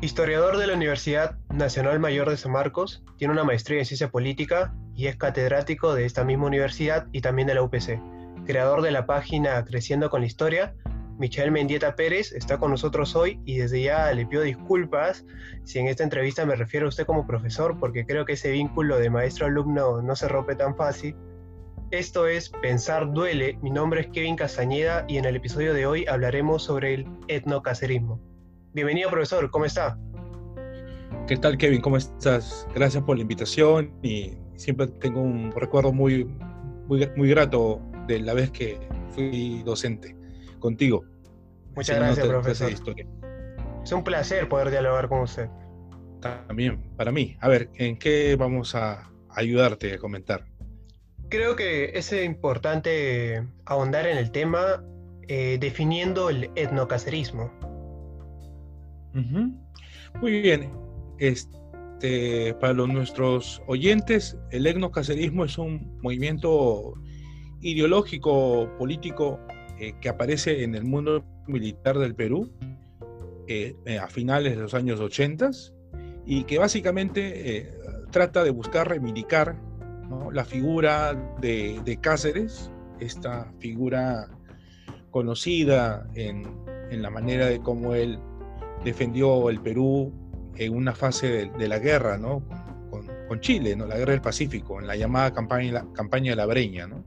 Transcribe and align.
Historiador 0.00 0.58
de 0.58 0.68
la 0.68 0.74
Universidad 0.74 1.38
Nacional 1.52 1.98
Mayor 1.98 2.30
de 2.30 2.36
San 2.36 2.52
Marcos, 2.52 3.02
tiene 3.16 3.32
una 3.32 3.42
maestría 3.42 3.80
en 3.80 3.84
ciencia 3.84 4.12
política 4.12 4.72
y 4.94 5.08
es 5.08 5.16
catedrático 5.16 5.92
de 5.92 6.04
esta 6.04 6.22
misma 6.22 6.46
universidad 6.46 7.08
y 7.10 7.20
también 7.20 7.48
de 7.48 7.54
la 7.54 7.62
UPC. 7.62 8.00
Creador 8.46 8.82
de 8.82 8.92
la 8.92 9.06
página 9.06 9.64
Creciendo 9.64 10.08
con 10.08 10.20
la 10.20 10.28
Historia, 10.28 10.76
Michael 11.18 11.50
Mendieta 11.50 11.96
Pérez 11.96 12.30
está 12.30 12.58
con 12.58 12.70
nosotros 12.70 13.16
hoy 13.16 13.40
y 13.44 13.58
desde 13.58 13.82
ya 13.82 14.12
le 14.12 14.24
pido 14.24 14.42
disculpas 14.42 15.26
si 15.64 15.80
en 15.80 15.88
esta 15.88 16.04
entrevista 16.04 16.46
me 16.46 16.54
refiero 16.54 16.86
a 16.86 16.90
usted 16.90 17.04
como 17.04 17.26
profesor 17.26 17.76
porque 17.80 18.06
creo 18.06 18.24
que 18.24 18.34
ese 18.34 18.52
vínculo 18.52 18.98
de 18.98 19.10
maestro-alumno 19.10 20.00
no 20.00 20.14
se 20.14 20.28
rompe 20.28 20.54
tan 20.54 20.76
fácil. 20.76 21.16
Esto 21.90 22.28
es 22.28 22.50
Pensar 22.50 23.12
Duele, 23.12 23.58
mi 23.62 23.70
nombre 23.70 24.02
es 24.02 24.06
Kevin 24.12 24.36
Castañeda 24.36 25.04
y 25.08 25.16
en 25.16 25.24
el 25.24 25.34
episodio 25.34 25.74
de 25.74 25.86
hoy 25.86 26.06
hablaremos 26.06 26.62
sobre 26.62 26.94
el 26.94 27.06
etnocacerismo. 27.26 28.20
Bienvenido 28.74 29.10
profesor, 29.10 29.50
¿cómo 29.50 29.64
está? 29.64 29.98
¿Qué 31.26 31.38
tal 31.38 31.56
Kevin? 31.56 31.80
¿Cómo 31.80 31.96
estás? 31.96 32.68
Gracias 32.74 33.02
por 33.02 33.16
la 33.16 33.22
invitación 33.22 33.92
y 34.02 34.36
siempre 34.56 34.86
tengo 34.86 35.22
un 35.22 35.52
recuerdo 35.52 35.90
muy, 35.90 36.24
muy, 36.86 37.08
muy 37.16 37.30
grato 37.30 37.80
de 38.06 38.20
la 38.20 38.34
vez 38.34 38.50
que 38.50 38.78
fui 39.12 39.62
docente 39.62 40.14
contigo. 40.58 41.02
Muchas 41.74 41.96
gracias, 41.96 42.26
profesor. 42.26 42.70
Es 43.82 43.92
un 43.92 44.04
placer 44.04 44.48
poder 44.50 44.70
dialogar 44.70 45.08
con 45.08 45.20
usted. 45.20 45.48
También, 46.20 46.78
para 46.96 47.10
mí. 47.10 47.38
A 47.40 47.48
ver, 47.48 47.70
¿en 47.76 47.98
qué 47.98 48.36
vamos 48.36 48.74
a 48.74 49.10
ayudarte 49.30 49.94
a 49.94 49.98
comentar? 49.98 50.44
Creo 51.30 51.56
que 51.56 51.92
es 51.94 52.12
importante 52.12 53.46
ahondar 53.64 54.06
en 54.06 54.18
el 54.18 54.30
tema 54.30 54.84
eh, 55.26 55.56
definiendo 55.58 56.28
el 56.28 56.50
etnocacerismo. 56.54 57.50
Muy 59.12 60.40
bien. 60.40 60.70
Este, 61.18 62.54
para 62.60 62.72
los, 62.72 62.88
nuestros 62.88 63.62
oyentes, 63.66 64.36
el 64.50 64.66
etnocacerismo 64.66 65.44
es 65.44 65.58
un 65.58 65.98
movimiento 66.02 66.94
ideológico, 67.60 68.70
político, 68.78 69.40
eh, 69.80 69.94
que 70.00 70.08
aparece 70.08 70.64
en 70.64 70.74
el 70.74 70.84
mundo 70.84 71.24
militar 71.46 71.98
del 71.98 72.16
Perú 72.16 72.50
eh, 73.46 73.76
eh, 73.86 73.98
a 73.98 74.08
finales 74.08 74.56
de 74.56 74.62
los 74.62 74.74
años 74.74 74.98
80 74.98 75.50
y 76.26 76.42
que 76.44 76.58
básicamente 76.58 77.70
trata 78.10 78.42
de 78.42 78.50
buscar 78.50 78.88
reivindicar 78.88 79.56
la 80.32 80.44
figura 80.44 81.14
de, 81.40 81.98
Cáceres, 82.02 82.72
esta 82.98 83.52
figura 83.60 84.28
conocida 85.10 86.06
en, 86.14 86.44
la 86.90 87.10
manera 87.10 87.46
de 87.46 87.60
cómo 87.60 87.94
él 87.94 88.18
defendió 88.84 89.50
el 89.50 89.60
Perú 89.60 90.12
en 90.56 90.74
una 90.74 90.94
fase 90.94 91.50
de, 91.56 91.68
la 91.68 91.78
guerra 91.78 92.18
¿no? 92.18 92.42
con, 93.28 93.40
Chile, 93.40 93.76
¿no? 93.76 93.86
la 93.86 93.96
guerra 93.96 94.12
del 94.12 94.20
Pacífico, 94.20 94.80
en 94.80 94.86
la 94.86 94.96
llamada 94.96 95.32
campaña, 95.32 95.86
campaña 95.94 96.32
de 96.32 96.36
la 96.36 96.46
Breña. 96.46 96.86
¿no? 96.86 97.04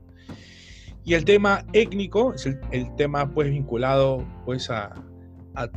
Y 1.04 1.14
el 1.14 1.24
tema 1.24 1.66
étnico 1.72 2.34
es 2.34 2.46
el, 2.46 2.94
tema 2.96 3.30
pues 3.30 3.50
vinculado 3.50 4.24
pues 4.44 4.70
a, 4.70 4.94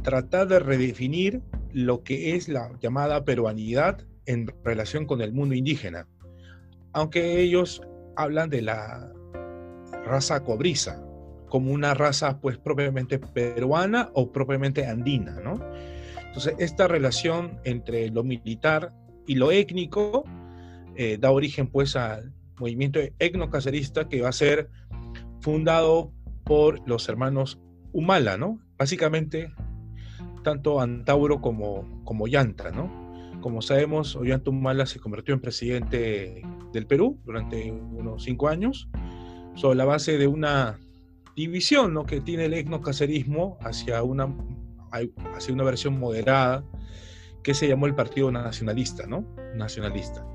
tratar 0.03 0.47
de 0.47 0.59
redefinir 0.59 1.41
lo 1.73 2.03
que 2.03 2.35
es 2.35 2.47
la 2.47 2.71
llamada 2.79 3.25
peruanidad 3.25 4.05
en 4.25 4.47
relación 4.63 5.05
con 5.05 5.21
el 5.21 5.33
mundo 5.33 5.53
indígena. 5.53 6.07
Aunque 6.93 7.41
ellos 7.41 7.81
hablan 8.15 8.49
de 8.49 8.61
la 8.61 9.11
raza 10.05 10.41
cobriza 10.43 11.03
como 11.49 11.71
una 11.71 11.93
raza 11.93 12.39
pues 12.39 12.57
propiamente 12.57 13.19
peruana 13.19 14.09
o 14.13 14.31
propiamente 14.31 14.87
andina, 14.87 15.39
¿no? 15.43 15.59
Entonces 16.17 16.55
esta 16.59 16.87
relación 16.87 17.59
entre 17.63 18.09
lo 18.09 18.23
militar 18.23 18.93
y 19.27 19.35
lo 19.35 19.51
étnico 19.51 20.25
eh, 20.95 21.17
da 21.19 21.31
origen 21.31 21.67
pues 21.67 21.95
al 21.95 22.33
movimiento 22.59 22.99
etnocacerista 23.19 24.07
que 24.07 24.21
va 24.21 24.29
a 24.29 24.33
ser 24.33 24.69
fundado 25.41 26.11
por 26.43 26.87
los 26.87 27.07
hermanos 27.09 27.59
Humala, 27.91 28.37
¿no? 28.37 28.59
Básicamente, 28.77 29.53
tanto 30.43 30.81
Antauro 30.81 31.39
como, 31.39 32.03
como 32.03 32.27
Yanta, 32.27 32.71
¿no? 32.71 32.91
Como 33.39 33.61
sabemos, 33.61 34.17
Ollanta 34.17 34.49
Humala 34.49 34.85
se 34.85 34.99
convirtió 34.99 35.33
en 35.33 35.39
presidente 35.39 36.41
del 36.73 36.87
Perú 36.87 37.21
durante 37.23 37.71
unos 37.71 38.23
cinco 38.23 38.49
años, 38.49 38.89
sobre 39.55 39.77
la 39.77 39.85
base 39.85 40.17
de 40.17 40.27
una 40.27 40.77
división 41.35 41.93
¿no? 41.93 42.05
que 42.05 42.21
tiene 42.21 42.45
el 42.45 42.53
etnocacerismo 42.53 43.57
hacia 43.61 44.01
una, 44.03 44.33
hacia 44.91 45.53
una 45.53 45.63
versión 45.63 45.99
moderada 45.99 46.63
que 47.43 47.53
se 47.53 47.67
llamó 47.67 47.85
el 47.85 47.95
Partido 47.95 48.31
Nacionalista, 48.31 49.05
¿no? 49.05 49.25
Nacionalista. 49.55 50.25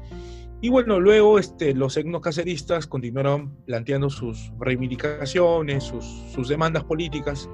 Y 0.62 0.68
bueno, 0.68 1.00
luego 1.00 1.38
este, 1.38 1.74
los 1.74 1.96
etnocaceristas 1.96 2.86
continuaron 2.86 3.56
planteando 3.64 4.10
sus 4.10 4.52
reivindicaciones, 4.60 5.84
sus, 5.84 6.04
sus 6.04 6.48
demandas 6.48 6.84
políticas 6.84 7.48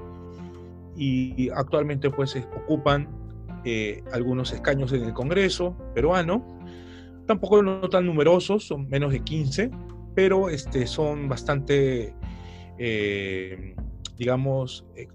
y 0.95 1.49
actualmente 1.51 2.09
pues 2.09 2.35
ocupan 2.55 3.07
eh, 3.63 4.03
algunos 4.11 4.51
escaños 4.51 4.91
en 4.93 5.03
el 5.03 5.13
Congreso 5.13 5.75
peruano. 5.93 6.45
Tampoco 7.25 7.61
no 7.61 7.87
tan 7.89 8.05
numerosos, 8.05 8.65
son 8.65 8.87
menos 8.89 9.11
de 9.11 9.21
15, 9.21 9.71
pero 10.15 10.49
este, 10.49 10.87
son 10.87 11.29
bastante, 11.29 12.15
eh, 12.79 13.75
digamos, 14.17 14.85
eh, 14.95 15.07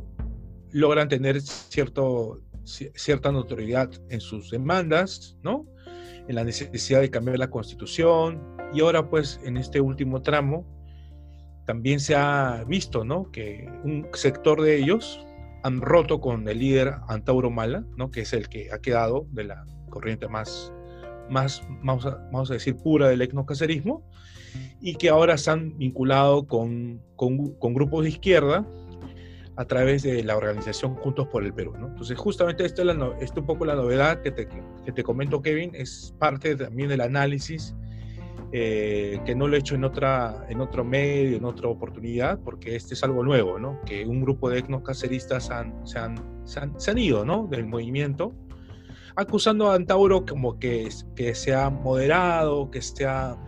logran 0.70 1.08
tener 1.08 1.40
cierto, 1.40 2.40
cierta 2.64 3.32
notoriedad 3.32 3.90
en 4.08 4.20
sus 4.20 4.50
demandas, 4.50 5.36
¿no? 5.42 5.66
en 6.28 6.34
la 6.36 6.44
necesidad 6.44 7.00
de 7.00 7.10
cambiar 7.10 7.38
la 7.38 7.50
constitución 7.50 8.40
y 8.72 8.80
ahora 8.80 9.08
pues 9.08 9.40
en 9.44 9.56
este 9.56 9.80
último 9.80 10.22
tramo 10.22 10.66
también 11.66 12.00
se 12.00 12.14
ha 12.14 12.64
visto 12.66 13.04
¿no? 13.04 13.30
que 13.30 13.68
un 13.84 14.06
sector 14.14 14.60
de 14.62 14.78
ellos 14.78 15.24
han 15.62 15.80
roto 15.80 16.20
con 16.20 16.48
el 16.48 16.58
líder 16.58 16.94
Antauro 17.08 17.50
Mala, 17.50 17.84
¿no? 17.96 18.10
que 18.10 18.22
es 18.22 18.32
el 18.32 18.48
que 18.48 18.72
ha 18.72 18.78
quedado 18.78 19.26
de 19.30 19.44
la 19.44 19.64
corriente 19.90 20.26
más, 20.28 20.72
más 21.30 21.62
vamos, 21.82 22.06
a, 22.06 22.16
vamos 22.32 22.50
a 22.50 22.54
decir, 22.54 22.76
pura 22.76 23.08
del 23.08 23.22
etnocacerismo, 23.22 24.08
y 24.80 24.94
que 24.94 25.08
ahora 25.08 25.38
se 25.38 25.50
han 25.50 25.78
vinculado 25.78 26.46
con, 26.46 27.00
con, 27.16 27.54
con 27.54 27.74
grupos 27.74 28.04
de 28.04 28.10
izquierda 28.10 28.66
a 29.56 29.64
través 29.66 30.02
de 30.02 30.24
la 30.24 30.36
organización 30.36 30.94
Juntos 30.96 31.28
por 31.28 31.44
el 31.44 31.52
Perú. 31.52 31.74
¿no? 31.78 31.88
Entonces, 31.88 32.18
justamente 32.18 32.64
esta 32.64 32.82
es, 32.82 32.86
la, 32.86 32.94
un 32.94 33.46
poco 33.46 33.64
la 33.64 33.74
novedad 33.74 34.22
que 34.22 34.30
te, 34.30 34.48
que 34.84 34.92
te 34.92 35.02
comento, 35.02 35.42
Kevin, 35.42 35.72
es 35.74 36.14
parte 36.18 36.56
también 36.56 36.88
del 36.88 37.00
análisis 37.00 37.74
eh, 38.54 39.18
que 39.24 39.34
no 39.34 39.48
lo 39.48 39.56
he 39.56 39.60
hecho 39.60 39.74
en, 39.74 39.84
otra, 39.84 40.44
en 40.50 40.60
otro 40.60 40.84
medio, 40.84 41.38
en 41.38 41.44
otra 41.46 41.68
oportunidad, 41.68 42.38
porque 42.40 42.76
este 42.76 42.92
es 42.92 43.02
algo 43.02 43.24
nuevo, 43.24 43.58
¿no? 43.58 43.80
que 43.86 44.04
un 44.04 44.20
grupo 44.20 44.50
de 44.50 44.58
etnocaceristas 44.58 45.50
han, 45.50 45.86
se, 45.86 45.98
han, 45.98 46.16
se, 46.44 46.90
han, 46.90 46.98
ido 46.98 47.24
¿no? 47.24 47.46
del 47.46 47.64
movimiento, 47.64 48.34
acusando 49.16 49.70
a 49.70 49.74
Antauro 49.74 50.26
como 50.26 50.58
que, 50.58 50.86
que 51.16 51.34
se 51.34 51.54
ha 51.54 51.70
moderado, 51.70 52.70
que 52.70 52.82
se 52.82 53.06
ha 53.06 53.38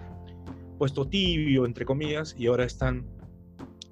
puesto 0.78 1.08
tibio, 1.08 1.66
entre 1.66 1.84
comillas, 1.84 2.34
y 2.38 2.46
ahora 2.46 2.64
están 2.64 3.06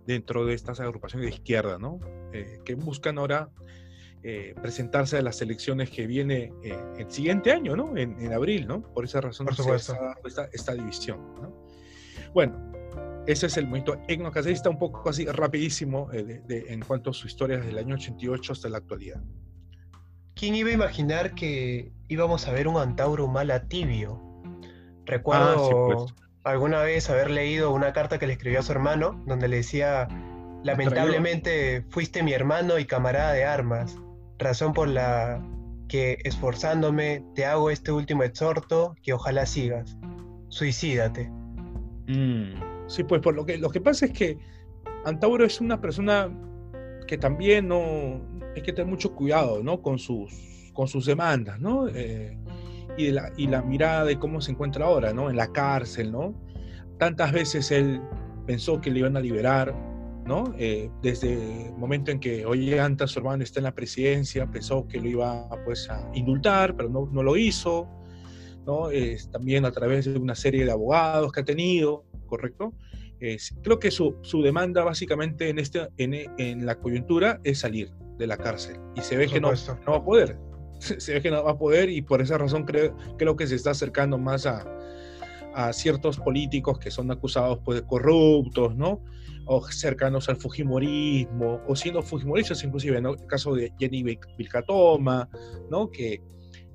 dentro 0.07 0.45
de 0.45 0.55
estas 0.55 0.81
agrupaciones 0.81 1.29
de 1.29 1.37
izquierda, 1.37 1.79
¿no? 1.79 2.01
Eh, 2.33 2.61
que 2.65 2.75
buscan 2.75 3.19
ahora 3.19 3.51
eh, 4.23 4.55
presentarse 4.61 5.19
a 5.19 5.23
las 5.23 5.41
elecciones 5.43 5.91
que 5.91 6.07
viene 6.07 6.53
eh, 6.63 6.77
el 6.99 7.11
siguiente 7.11 7.53
año, 7.53 7.77
¿no? 7.77 7.97
En, 7.97 8.33
abril, 8.33 8.67
¿no? 8.67 8.83
Por 8.83 9.05
esa 9.05 9.21
razón 9.21 9.47
Por 9.47 9.57
se 9.57 9.75
esta, 9.75 10.49
esta, 10.53 10.75
división, 10.75 11.35
¿no? 11.41 11.67
Bueno, 12.33 12.73
ese 13.27 13.47
es 13.47 13.57
el 13.57 13.67
movimiento 13.67 14.01
etnocacerista, 14.09 14.71
un 14.71 14.79
poco 14.79 15.09
así 15.09 15.27
rapidísimo 15.27 16.09
en 16.13 16.81
cuanto 16.81 17.11
a 17.11 17.13
su 17.13 17.27
historia 17.27 17.59
desde 17.59 17.71
el 17.71 17.79
año 17.79 17.95
88 17.95 18.53
hasta 18.53 18.69
la 18.69 18.79
actualidad. 18.79 19.23
¿Quién 20.35 20.55
iba 20.55 20.71
a 20.71 20.73
imaginar 20.73 21.35
que 21.35 21.93
íbamos 22.09 22.49
a 22.49 22.53
ver 22.53 22.67
un 22.67 22.79
Antauro 22.79 23.29
Mala 23.29 23.69
tibio? 23.69 24.21
Recuerdo 25.05 26.07
ah, 26.09 26.23
alguna 26.45 26.83
vez 26.83 27.09
haber 27.11 27.31
leído 27.31 27.73
una 27.73 27.93
carta 27.93 28.19
que 28.19 28.27
le 28.27 28.35
escribió 28.35 28.61
a 28.61 28.63
su 28.63 28.73
hermano, 28.73 29.21
donde 29.27 29.49
le 29.49 29.57
decía, 29.57 30.09
lamentablemente 30.63 31.85
fuiste 31.91 32.23
mi 32.23 32.33
hermano 32.33 32.79
y 32.79 32.85
camarada 32.85 33.33
de 33.33 33.45
armas, 33.45 33.97
razón 34.39 34.73
por 34.73 34.89
la 34.89 35.43
que 35.89 36.19
esforzándome 36.25 37.25
te 37.35 37.45
hago 37.45 37.71
este 37.71 37.93
último 37.93 38.23
exhorto 38.23 38.95
que 39.03 39.13
ojalá 39.13 39.47
sigas. 39.47 39.97
Suicídate. 40.49 41.31
Mm, 42.09 42.89
sí, 42.89 43.05
pues 43.05 43.21
por 43.21 43.35
lo 43.35 43.45
que, 43.45 43.59
lo 43.59 43.71
que 43.71 43.81
pasa 43.81 44.07
es 44.07 44.13
que 44.13 44.39
Antauro 45.05 45.45
es 45.45 45.61
una 45.61 45.81
persona 45.81 46.31
que 47.07 47.19
también 47.19 47.69
no 47.69 48.23
hay 48.55 48.63
que 48.63 48.73
tener 48.73 48.87
mucho 48.87 49.15
cuidado 49.15 49.63
¿no? 49.63 49.83
con, 49.83 49.99
sus, 49.99 50.71
con 50.73 50.89
sus 50.89 51.07
demandas, 51.07 51.61
¿no? 51.61 51.89
Eh, 51.89 52.37
y, 52.97 53.11
la, 53.11 53.33
y 53.37 53.47
la 53.47 53.63
mirada 53.63 54.05
de 54.05 54.19
cómo 54.19 54.41
se 54.41 54.53
encuentra 54.53 54.87
ahora, 54.87 55.13
¿no? 55.13 55.31
En 55.31 55.37
la 55.37 55.53
cárcel, 55.53 56.13
¿no? 56.13 56.35
Tantas 56.99 57.33
veces 57.33 57.71
él 57.71 58.01
pensó 58.47 58.81
que 58.81 58.91
le 58.91 59.01
iban 59.01 59.17
a 59.17 59.21
liberar 59.21 59.75
¿no? 60.25 60.55
Eh, 60.59 60.91
desde 61.03 61.67
el 61.67 61.73
momento 61.73 62.11
en 62.11 62.21
que 62.21 62.47
Ollanta, 62.47 63.07
su 63.07 63.19
hermano, 63.19 63.43
está 63.43 63.61
en 63.61 63.65
la 63.65 63.75
presidencia, 63.75 64.47
pensó 64.47 64.87
que 64.87 65.01
lo 65.01 65.09
iba 65.09 65.49
pues, 65.65 65.89
a 65.91 66.09
indultar, 66.15 66.77
pero 66.77 66.89
no, 66.89 67.09
no 67.11 67.23
lo 67.23 67.37
hizo, 67.37 67.89
¿no? 68.65 68.89
también 69.33 69.65
a 69.65 69.73
través 69.73 70.05
de 70.05 70.17
una 70.17 70.37
serie 70.37 70.65
de 70.65 70.71
abogados 70.71 71.33
que 71.33 71.41
ha 71.41 71.45
tenido, 71.45 72.05
¿correcto? 72.27 72.73
creo 73.63 73.79
que 73.79 73.91
su, 73.91 74.17
su, 74.23 74.43
demanda 74.43 74.83
básicamente 74.83 75.49
en, 75.49 75.61
este, 75.61 75.89
en, 75.97 76.15
en, 76.39 76.67
la 76.67 76.77
coyuntura 76.77 77.41
es 77.45 77.61
salir 77.61 77.93
de 78.19 78.27
la 78.27 78.37
cárcel 78.37 78.79
y 78.97 79.01
se 79.01 79.17
ve 79.17 79.29
que 79.29 79.41
no, 79.41 79.53
no 79.53 79.93
va 79.93 79.97
a 79.97 80.05
poder, 80.05 80.39
se 80.99 81.15
ve 81.15 81.23
que 81.23 81.31
no 81.31 81.45
va 81.45 81.53
a 81.53 81.59
poder 81.59 81.91
y 81.91 82.03
por 82.03 82.21
esa 82.21 82.39
razón 82.39 82.65
creo, 82.65 82.97
creo 83.17 83.37
que 83.37 83.47
se 83.47 83.55
está 83.55 83.71
acercando 83.71 84.19
más 84.19 84.47
a, 84.47 84.65
ciertos 85.73 86.19
políticos 86.19 86.79
que 86.79 86.91
son 86.91 87.11
acusados 87.11 87.59
pues, 87.63 87.81
de 87.81 87.87
corruptos, 87.87 88.75
¿no? 88.75 89.03
o 89.45 89.63
cercanos 89.71 90.29
al 90.31 90.37
Fujimorismo, 90.37 91.61
o 91.67 91.77
siendo 91.77 92.03
Fujimoristas 92.03 92.63
inclusive, 92.65 93.01
¿no? 93.01 93.11
El 93.11 93.27
caso 93.27 93.55
de 93.55 93.73
Jenny 93.79 94.03
Vilcatoma, 94.39 95.29
¿no? 95.71 95.91
Que, 95.91 96.23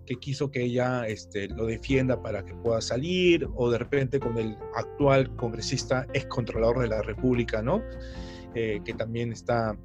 que 0.05 0.15
quiso 0.15 0.51
que 0.51 0.63
ella 0.63 1.07
este, 1.07 1.47
lo 1.49 1.65
defienda 1.65 2.21
para 2.21 2.43
que 2.43 2.53
pueda 2.55 2.81
salir, 2.81 3.47
o 3.55 3.69
de 3.69 3.77
repente 3.77 4.19
con 4.19 4.37
el 4.37 4.57
actual 4.75 5.35
congresista 5.35 6.05
ex 6.13 6.25
controlador 6.27 6.79
de 6.79 6.87
la 6.87 7.01
República, 7.01 7.61
¿no? 7.61 7.81
Eh, 8.55 8.79
que 8.83 8.93
también 8.93 9.31
está, 9.31 9.77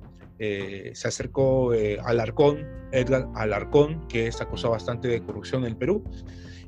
eh, 0.44 0.91
se 0.93 1.06
acercó 1.06 1.73
eh, 1.73 2.00
al 2.00 2.19
Alarcón, 2.19 2.67
Edgar 2.91 3.29
Alarcón, 3.37 4.09
que 4.09 4.27
es 4.27 4.41
acusado 4.41 4.73
bastante 4.73 5.06
de 5.06 5.23
corrupción 5.23 5.62
en 5.62 5.69
el 5.69 5.77
Perú. 5.77 6.03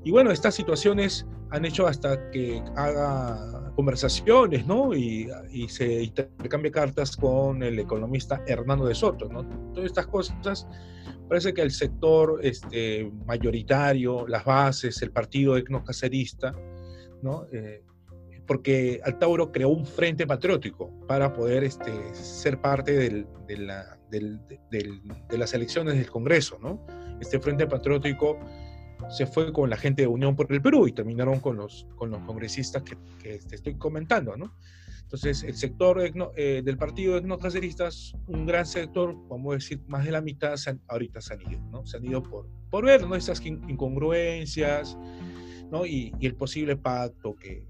Y 0.05 0.12
bueno, 0.12 0.31
estas 0.31 0.55
situaciones 0.55 1.26
han 1.50 1.65
hecho 1.65 1.88
hasta 1.88 2.31
que 2.31 2.62
haga 2.76 3.73
conversaciones, 3.75 4.65
¿no? 4.65 4.94
Y, 4.94 5.29
y 5.50 5.69
se 5.69 6.05
intercambie 6.05 6.71
cartas 6.71 7.17
con 7.17 7.65
el 7.65 7.76
economista 7.81 8.44
Hernando 8.47 8.87
de 8.87 8.94
Soto, 8.94 9.29
¿no? 9.29 9.44
Todas 9.73 9.87
estas 9.87 10.06
cosas, 10.06 10.69
parece 11.29 11.53
que 11.53 11.62
el 11.62 11.73
sector 11.73 12.38
este, 12.44 13.11
mayoritario, 13.26 14.25
las 14.29 14.44
bases, 14.44 15.03
el 15.03 15.11
partido 15.11 15.56
etnocacerista, 15.56 16.55
¿no? 17.23 17.49
Eh, 17.53 17.82
porque 18.46 19.00
Altauro 19.05 19.52
creó 19.52 19.69
un 19.69 19.87
frente 19.87 20.26
patriótico 20.26 20.91
para 21.06 21.32
poder 21.32 21.64
este, 21.64 21.93
ser 22.14 22.61
parte 22.61 22.93
del, 22.93 23.26
de, 23.46 23.56
la, 23.56 23.99
del, 24.11 24.41
del, 24.70 25.00
de 25.29 25.38
las 25.38 25.55
elecciones 25.55 25.94
del 25.94 26.11
Congreso, 26.11 26.58
¿no? 26.61 26.85
Este 27.20 27.38
frente 27.41 27.67
patriótico 27.67 28.38
se 29.11 29.26
fue 29.26 29.52
con 29.52 29.70
la 29.70 29.76
gente 29.76 30.02
de 30.02 30.08
Unión 30.08 30.37
por 30.37 30.50
el 30.52 30.62
Perú 30.62 30.87
y 30.87 30.93
terminaron 30.93 31.41
con 31.41 31.56
los, 31.56 31.87
con 31.96 32.11
los 32.11 32.20
congresistas 32.23 32.82
que, 32.82 32.96
que 33.23 33.38
te 33.38 33.56
estoy 33.56 33.76
comentando, 33.76 34.37
¿no? 34.37 34.55
Entonces, 35.14 35.44
el 35.44 35.55
sector 35.55 36.02
eh, 36.35 36.62
del 36.64 36.76
partido 36.76 37.20
de 37.20 37.38
caceristas, 37.38 38.14
un 38.26 38.47
gran 38.47 38.67
sector, 38.67 39.14
vamos 39.29 39.52
a 39.52 39.55
decir, 39.56 39.81
más 39.87 40.05
de 40.05 40.11
la 40.11 40.20
mitad 40.20 40.55
ahorita 40.88 41.20
se 41.20 41.35
han 41.35 41.43
ido, 41.43 41.61
¿no? 41.70 41.87
Se 41.87 41.99
han 41.99 42.05
ido 42.05 42.23
por, 42.23 42.49
por 42.70 42.87
ver, 42.87 43.06
¿no? 43.06 43.14
Estas 43.14 43.40
incongruencias, 43.44 44.97
¿no? 45.75 45.87
Y, 45.87 46.12
y 46.21 46.26
el 46.26 46.35
posible 46.35 46.76
pacto 46.76 47.35
que 47.35 47.65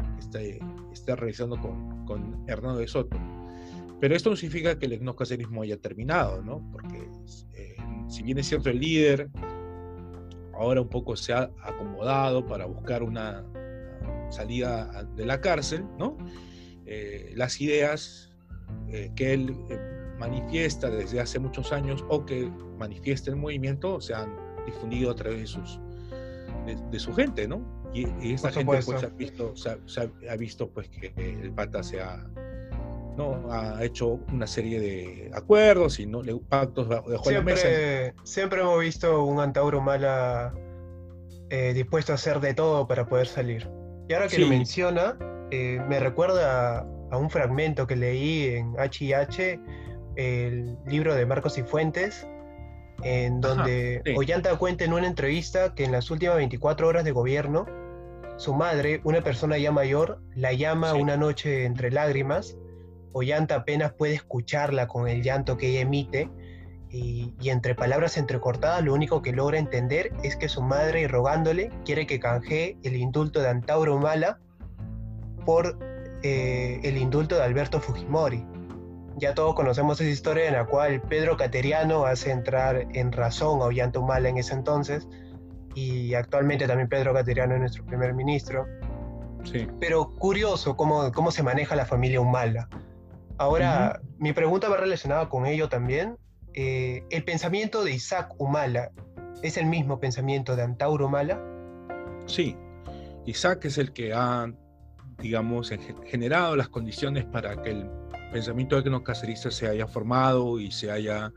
está, 0.93 1.17
realizando 1.17 1.59
con, 1.61 2.05
con 2.07 2.45
Hernando 2.47 2.79
de 2.79 2.87
Soto. 2.87 3.17
Pero 4.01 4.15
esto 4.15 4.31
no 4.31 4.37
significa 4.37 4.79
que 4.79 4.87
el 4.87 4.93
etnocacerismo 4.93 5.63
haya 5.63 5.79
terminado, 5.79 6.43
¿no? 6.43 6.69
Porque 6.71 7.09
eh, 7.55 7.77
si 8.09 8.23
bien 8.23 8.39
es 8.39 8.47
cierto 8.47 8.69
el 8.69 8.81
líder 8.81 9.31
ahora 10.57 10.81
un 10.81 10.89
poco 10.89 11.17
se 11.17 11.33
ha 11.33 11.51
acomodado 11.63 12.47
para 12.47 12.67
buscar 12.67 13.03
una 13.03 13.45
salida 14.31 15.05
de 15.17 15.25
la 15.27 15.41
cárcel, 15.41 15.85
¿no? 15.99 16.17
Eh, 16.87 17.33
las 17.35 17.61
ideas 17.61 18.33
eh, 18.89 19.11
que 19.17 19.33
él 19.33 19.57
eh, 19.71 19.79
manifiesta 20.19 20.91
desde 20.91 21.21
hace 21.21 21.39
muchos 21.39 21.73
años 21.73 22.05
o 22.09 22.25
que 22.25 22.51
manifiesta 22.79 23.31
el 23.31 23.37
movimiento 23.37 24.01
se 24.01 24.15
han 24.15 24.37
difundido 24.67 25.11
a 25.11 25.15
través 25.15 25.41
de, 25.41 25.47
sus, 25.47 25.81
de, 26.91 26.99
su 26.99 27.13
gente, 27.15 27.49
¿no? 27.49 27.84
Y, 27.95 28.33
esta 28.35 28.51
gente 28.51 28.65
pues, 28.65 28.89
ha 29.05 29.07
visto, 29.09 29.55
se 29.55 29.71
ha, 30.29 30.37
visto 30.37 30.69
pues 30.69 30.89
que 30.89 31.13
el 31.17 31.53
pata 31.53 31.83
se 31.85 32.01
ha, 32.01 32.27
¿no? 33.17 33.41
ha 33.53 33.85
hecho 33.85 34.19
una 34.33 34.49
serie 34.49 34.81
de 34.81 35.31
acuerdos 35.33 36.01
y 36.01 36.07
no 36.07 36.23
pactos 36.49 36.89
bajo 36.89 37.09
siempre, 37.23 37.33
la 37.33 37.43
mesa. 37.43 38.15
Siempre 38.25 38.63
hemos 38.63 38.81
visto 38.81 39.23
un 39.23 39.39
Antauro 39.39 39.81
Mala 39.81 40.53
eh, 41.51 41.73
dispuesto 41.73 42.11
a 42.11 42.17
hacer 42.17 42.41
de 42.41 42.53
todo 42.53 42.89
para 42.89 43.07
poder 43.07 43.29
salir. 43.29 43.71
Y 44.09 44.15
ahora 44.15 44.27
que 44.27 44.39
lo 44.39 44.49
menciona, 44.49 45.17
eh, 45.53 45.81
me 45.89 46.01
recuerda 46.01 46.81
a, 47.11 47.17
un 47.17 47.31
fragmento 47.31 47.87
que 47.87 47.95
leí 47.95 48.47
en 48.47 48.75
H&H, 48.77 49.61
el 50.17 50.77
libro 50.87 51.15
de 51.15 51.27
Marcos 51.27 51.57
y 51.59 51.63
Fuentes, 51.63 52.27
en 53.05 53.41
donde 53.41 54.03
Ollanta 54.17 54.57
cuenta 54.57 54.85
en 54.85 54.93
una 54.95 55.07
entrevista 55.07 55.75
que 55.75 55.85
en 55.85 55.93
las 55.93 56.11
últimas 56.11 56.37
24 56.37 56.89
horas 56.89 57.05
de 57.05 57.13
gobierno, 57.13 57.67
su 58.37 58.55
madre, 58.55 59.01
una 59.05 59.23
persona 59.23 59.59
ya 59.59 59.73
mayor, 59.73 60.21
la 60.35 60.53
llama 60.53 60.95
una 60.95 61.17
noche 61.17 61.65
entre 61.65 61.91
lágrimas 61.91 62.57
Ollanta 63.15 63.55
apenas 63.55 63.93
puede 63.93 64.15
escucharla 64.15 64.89
con 64.89 65.09
el 65.09 65.23
llanto 65.23 65.57
que 65.57 65.69
ella 65.69 65.81
emite 65.81 66.29
y, 66.91 67.33
entre 67.45 67.75
palabras 67.75 68.17
entrecortadas 68.17 68.83
lo 68.85 68.93
único 68.93 69.23
que 69.23 69.33
logra 69.33 69.59
entender 69.59 70.13
es 70.25 70.37
que 70.37 70.49
su 70.49 70.63
madre 70.63 71.07
rogándole 71.07 71.71
quiere 71.85 72.07
que 72.07 72.19
canjee 72.19 72.77
el 72.83 72.97
indulto 72.97 73.41
de 73.41 73.49
Antauro 73.49 73.99
Mala 73.99 74.41
por 75.47 75.79
eh, 76.23 76.81
el 76.83 76.97
indulto 76.97 77.37
de 77.37 77.43
Alberto 77.43 77.81
Fujimori. 77.81 78.45
Ya 79.17 79.33
todos 79.35 79.55
conocemos 79.55 80.01
esa 80.01 80.11
historia 80.11 80.49
en 80.49 80.55
la 80.55 80.67
cual 80.67 81.01
Pedro 81.03 81.37
Cateriano 81.37 82.07
hace 82.07 82.33
entrar 82.33 82.89
en 82.95 83.13
razón 83.13 83.61
a 83.63 83.67
Ollanta 83.67 84.01
Humala 84.01 84.29
en 84.29 84.39
ese 84.39 84.55
entonces 84.55 85.07
y 85.75 86.15
actualmente 86.15 86.67
también 86.67 86.89
Pedro 86.89 87.13
Cateriano 87.13 87.55
es 87.55 87.61
nuestro 87.61 87.85
primer 87.85 88.15
ministro. 88.15 88.67
Sí. 89.45 89.67
Pero 89.81 90.15
curioso 90.17 90.77
cómo, 90.77 91.13
cómo 91.13 91.31
se 91.31 91.43
maneja 91.43 91.77
la 91.77 91.85
familia 91.85 92.21
Humala. 92.21 92.69
Ahora, 93.37 94.01
mi 94.19 94.33
pregunta 94.33 94.69
va 94.69 94.77
relacionada 94.77 95.29
con 95.29 95.47
ello 95.47 95.69
también. 95.69 96.17
Eh, 96.55 97.03
¿El 97.11 97.25
pensamiento 97.25 97.83
de 97.83 97.93
Isaac 97.93 98.33
Humala 98.39 98.93
es 99.43 99.57
el 99.57 99.67
mismo 99.67 99.99
pensamiento 99.99 100.55
de 100.55 100.63
Antauro 100.63 101.07
Humala? 101.07 101.43
Sí, 102.27 102.57
Isaac 103.27 103.65
es 103.65 103.77
el 103.77 103.93
que 103.93 104.13
ha, 104.15 104.53
digamos, 105.19 105.73
generado 106.07 106.57
las 106.57 106.69
condiciones 106.69 107.25
para 107.25 107.61
que 107.61 107.71
el 107.71 107.91
pensamiento 108.33 108.79
etnocacerista 108.79 109.51
se 109.51 109.69
haya 109.69 109.87
formado 109.87 110.61
y 110.61 110.71
se 110.71 110.91
haya 110.91 111.33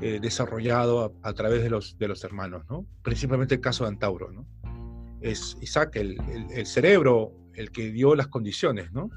eh, 0.00 0.18
desarrollado 0.20 1.14
a, 1.22 1.32
través 1.32 1.62
de 1.62 1.70
los, 1.70 1.98
de 1.98 2.08
los 2.08 2.24
hermanos, 2.24 2.64
¿no? 2.68 2.86
Principalmente 3.02 3.56
el 3.56 3.60
caso 3.60 3.84
de 3.84 3.90
Antauro, 3.90 4.32
¿no? 4.32 4.46
Es 5.20 5.56
Isaac 5.60 5.96
el, 5.96 6.16
el 6.50 6.66
cerebro 6.66 7.32
el 7.54 7.70
que 7.70 7.90
dio 7.92 8.14
las 8.14 8.28
condiciones, 8.28 8.90
¿no? 8.92 9.10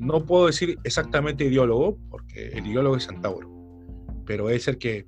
no 0.00 0.24
puedo 0.24 0.46
decir 0.46 0.78
exactamente 0.82 1.44
ideólogo, 1.44 1.98
porque 2.08 2.48
el 2.48 2.66
ideólogo 2.66 2.96
es 2.96 3.04
Santauro, 3.04 3.48
pero 4.24 4.48
es 4.48 4.66
el 4.66 4.78
que 4.78 5.06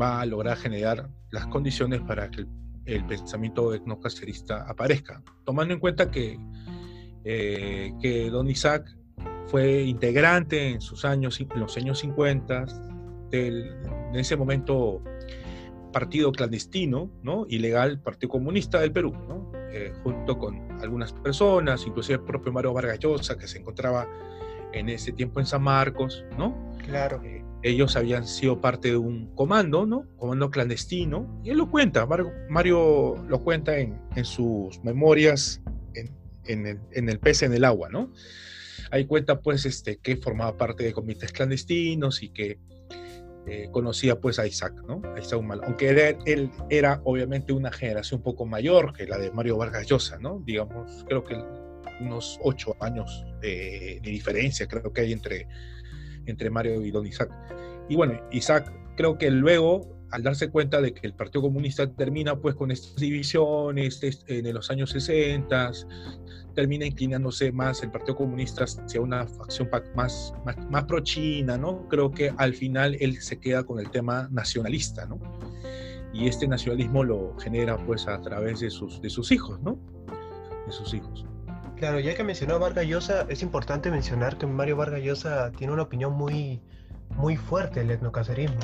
va 0.00 0.20
a 0.20 0.26
lograr 0.26 0.56
generar 0.56 1.08
las 1.30 1.46
condiciones 1.46 2.00
para 2.00 2.28
que 2.30 2.44
el, 2.84 3.06
pensamiento 3.06 3.72
etnocacerista 3.72 4.68
aparezca, 4.68 5.22
tomando 5.44 5.72
en 5.72 5.80
cuenta 5.80 6.10
que, 6.10 6.36
eh, 7.24 7.92
que 8.02 8.28
don 8.28 8.50
Isaac 8.50 8.92
fue 9.46 9.82
integrante 9.82 10.70
en 10.70 10.80
sus 10.80 11.04
años, 11.04 11.40
en 11.40 11.48
los 11.54 11.76
años 11.76 12.00
50, 12.00 12.66
del, 13.30 13.76
en 14.10 14.16
ese 14.16 14.36
momento 14.36 15.02
partido 15.92 16.32
clandestino, 16.32 17.10
¿no? 17.22 17.46
ilegal, 17.48 18.00
Partido 18.00 18.30
Comunista 18.30 18.80
del 18.80 18.92
Perú, 18.92 19.12
¿no? 19.28 19.50
Eh, 19.72 19.92
junto 20.02 20.38
con 20.38 20.70
algunas 20.80 21.12
personas, 21.12 21.86
inclusive 21.86 22.18
el 22.18 22.24
propio 22.24 22.52
Mario 22.52 22.72
Vargas 22.72 22.98
Llosa, 22.98 23.36
que 23.36 23.46
se 23.46 23.58
encontraba 23.58 24.08
en 24.72 24.88
ese 24.88 25.12
tiempo 25.12 25.40
en 25.40 25.46
San 25.46 25.62
Marcos, 25.62 26.24
¿no? 26.38 26.56
Claro. 26.84 27.22
Eh, 27.24 27.44
ellos 27.62 27.96
habían 27.96 28.26
sido 28.26 28.60
parte 28.60 28.88
de 28.88 28.96
un 28.96 29.34
comando, 29.34 29.86
¿no? 29.86 30.06
Comando 30.16 30.50
clandestino, 30.50 31.40
y 31.42 31.50
él 31.50 31.58
lo 31.58 31.70
cuenta, 31.70 32.06
Mario, 32.48 33.16
lo 33.26 33.42
cuenta 33.42 33.78
en, 33.78 34.00
en 34.14 34.24
sus 34.24 34.82
memorias 34.84 35.60
en, 35.94 36.14
en, 36.44 36.66
el, 36.66 36.80
en 36.92 37.08
el 37.08 37.18
pez 37.18 37.42
en 37.42 37.52
el 37.52 37.64
agua, 37.64 37.88
¿no? 37.88 38.12
Ahí 38.90 39.06
cuenta, 39.06 39.40
pues, 39.40 39.66
este, 39.66 39.98
que 39.98 40.16
formaba 40.16 40.56
parte 40.56 40.84
de 40.84 40.92
comités 40.92 41.32
clandestinos 41.32 42.22
y 42.22 42.30
que 42.30 42.58
eh, 43.50 43.68
conocía 43.70 44.20
pues 44.20 44.38
a 44.38 44.46
Isaac, 44.46 44.74
¿no? 44.86 45.00
Isaac 45.18 45.40
Aunque 45.64 46.16
él 46.26 46.50
era 46.68 47.00
obviamente 47.04 47.52
una 47.52 47.72
generación 47.72 48.18
un 48.18 48.24
poco 48.24 48.44
mayor 48.44 48.92
que 48.92 49.06
la 49.06 49.16
de 49.18 49.30
Mario 49.30 49.56
Vargas 49.56 49.86
Llosa, 49.86 50.18
¿no? 50.18 50.42
Digamos, 50.44 51.04
creo 51.08 51.24
que 51.24 51.36
unos 52.00 52.38
ocho 52.42 52.76
años 52.80 53.24
de, 53.40 54.00
diferencia 54.02 54.66
creo 54.66 54.92
que 54.92 55.00
hay 55.00 55.12
entre, 55.12 55.48
entre 56.26 56.50
Mario 56.50 56.84
y 56.84 56.90
Don 56.90 57.06
Isaac. 57.06 57.30
Y 57.88 57.96
bueno, 57.96 58.20
Isaac 58.32 58.70
creo 58.96 59.16
que 59.16 59.30
luego 59.30 59.96
al 60.10 60.22
darse 60.22 60.50
cuenta 60.50 60.80
de 60.80 60.94
que 60.94 61.06
el 61.06 61.14
Partido 61.14 61.42
Comunista 61.42 61.90
termina 61.90 62.36
pues 62.36 62.54
con 62.54 62.70
estas 62.70 62.96
divisiones 62.96 64.00
en 64.26 64.54
los 64.54 64.70
años 64.70 64.90
60, 64.90 65.72
termina 66.58 66.84
inclinándose 66.84 67.52
más 67.52 67.84
el 67.84 67.92
Partido 67.92 68.16
Comunista 68.16 68.64
hacia 68.64 69.00
una 69.00 69.28
facción 69.28 69.70
más, 69.94 70.34
más, 70.44 70.58
más 70.68 70.84
pro-China, 70.86 71.56
¿no? 71.56 71.86
Creo 71.86 72.10
que 72.10 72.34
al 72.36 72.52
final 72.52 72.96
él 72.98 73.22
se 73.22 73.38
queda 73.38 73.62
con 73.62 73.78
el 73.78 73.88
tema 73.92 74.26
nacionalista, 74.32 75.06
¿no? 75.06 75.20
Y 76.12 76.26
este 76.26 76.48
nacionalismo 76.48 77.04
lo 77.04 77.38
genera 77.38 77.76
pues 77.86 78.08
a 78.08 78.20
través 78.20 78.58
de 78.58 78.70
sus, 78.70 79.00
de 79.00 79.08
sus 79.08 79.30
hijos, 79.30 79.60
¿no? 79.60 79.78
De 80.66 80.72
sus 80.72 80.92
hijos. 80.94 81.24
Claro, 81.76 82.00
ya 82.00 82.16
que 82.16 82.24
mencionó 82.24 82.56
a 82.56 82.58
Vargas 82.58 82.86
Llosa, 82.86 83.24
es 83.28 83.40
importante 83.44 83.88
mencionar 83.92 84.36
que 84.36 84.48
Mario 84.48 84.78
Vargas 84.78 85.02
Llosa 85.04 85.52
tiene 85.52 85.72
una 85.72 85.82
opinión 85.82 86.14
muy, 86.14 86.60
muy 87.10 87.36
fuerte 87.36 87.78
del 87.78 87.92
etnocacerismo 87.92 88.58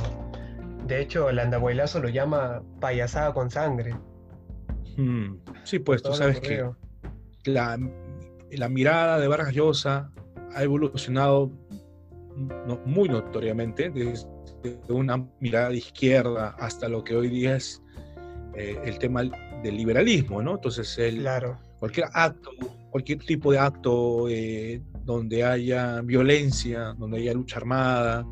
de 0.88 1.00
hecho, 1.00 1.30
el 1.30 1.38
andabuelazo 1.38 2.00
lo 2.00 2.10
llama 2.10 2.62
payasada 2.80 3.32
con 3.32 3.50
sangre. 3.50 3.94
Hmm. 4.96 5.36
Sí, 5.62 5.78
pues 5.78 6.02
tú 6.02 6.12
sabes 6.12 6.40
que 6.40 6.68
la, 7.44 8.68
mirada 8.68 9.18
de 9.18 9.28
Vargas 9.28 9.54
Llosa 9.54 10.10
ha 10.54 10.62
evolucionado 10.62 11.50
muy 12.84 13.08
notoriamente 13.08 13.90
desde 13.90 14.26
una 14.88 15.28
mirada 15.40 15.70
de 15.70 15.76
izquierda 15.76 16.56
hasta 16.58 16.88
lo 16.88 17.04
que 17.04 17.14
hoy 17.14 17.28
día 17.28 17.56
es 17.56 17.82
eh, 18.56 18.78
el 18.84 18.98
tema 18.98 19.22
del 19.62 19.76
liberalismo, 19.76 20.42
¿no? 20.42 20.54
Entonces, 20.54 20.98
el, 20.98 21.20
claro. 21.20 21.58
cualquier 21.78 22.06
acto, 22.12 22.50
cualquier 22.90 23.18
tipo 23.18 23.52
de 23.52 23.58
acto 23.58 24.28
eh, 24.28 24.82
donde 25.04 25.44
haya 25.44 26.00
violencia, 26.02 26.94
donde 26.98 27.18
haya 27.18 27.34
lucha 27.34 27.58
armada, 27.58 28.26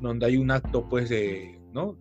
donde 0.00 0.26
hay 0.26 0.36
un 0.36 0.50
acto 0.50 0.88
pues 0.88 1.08
de 1.08 1.58
¿no? 1.72 1.96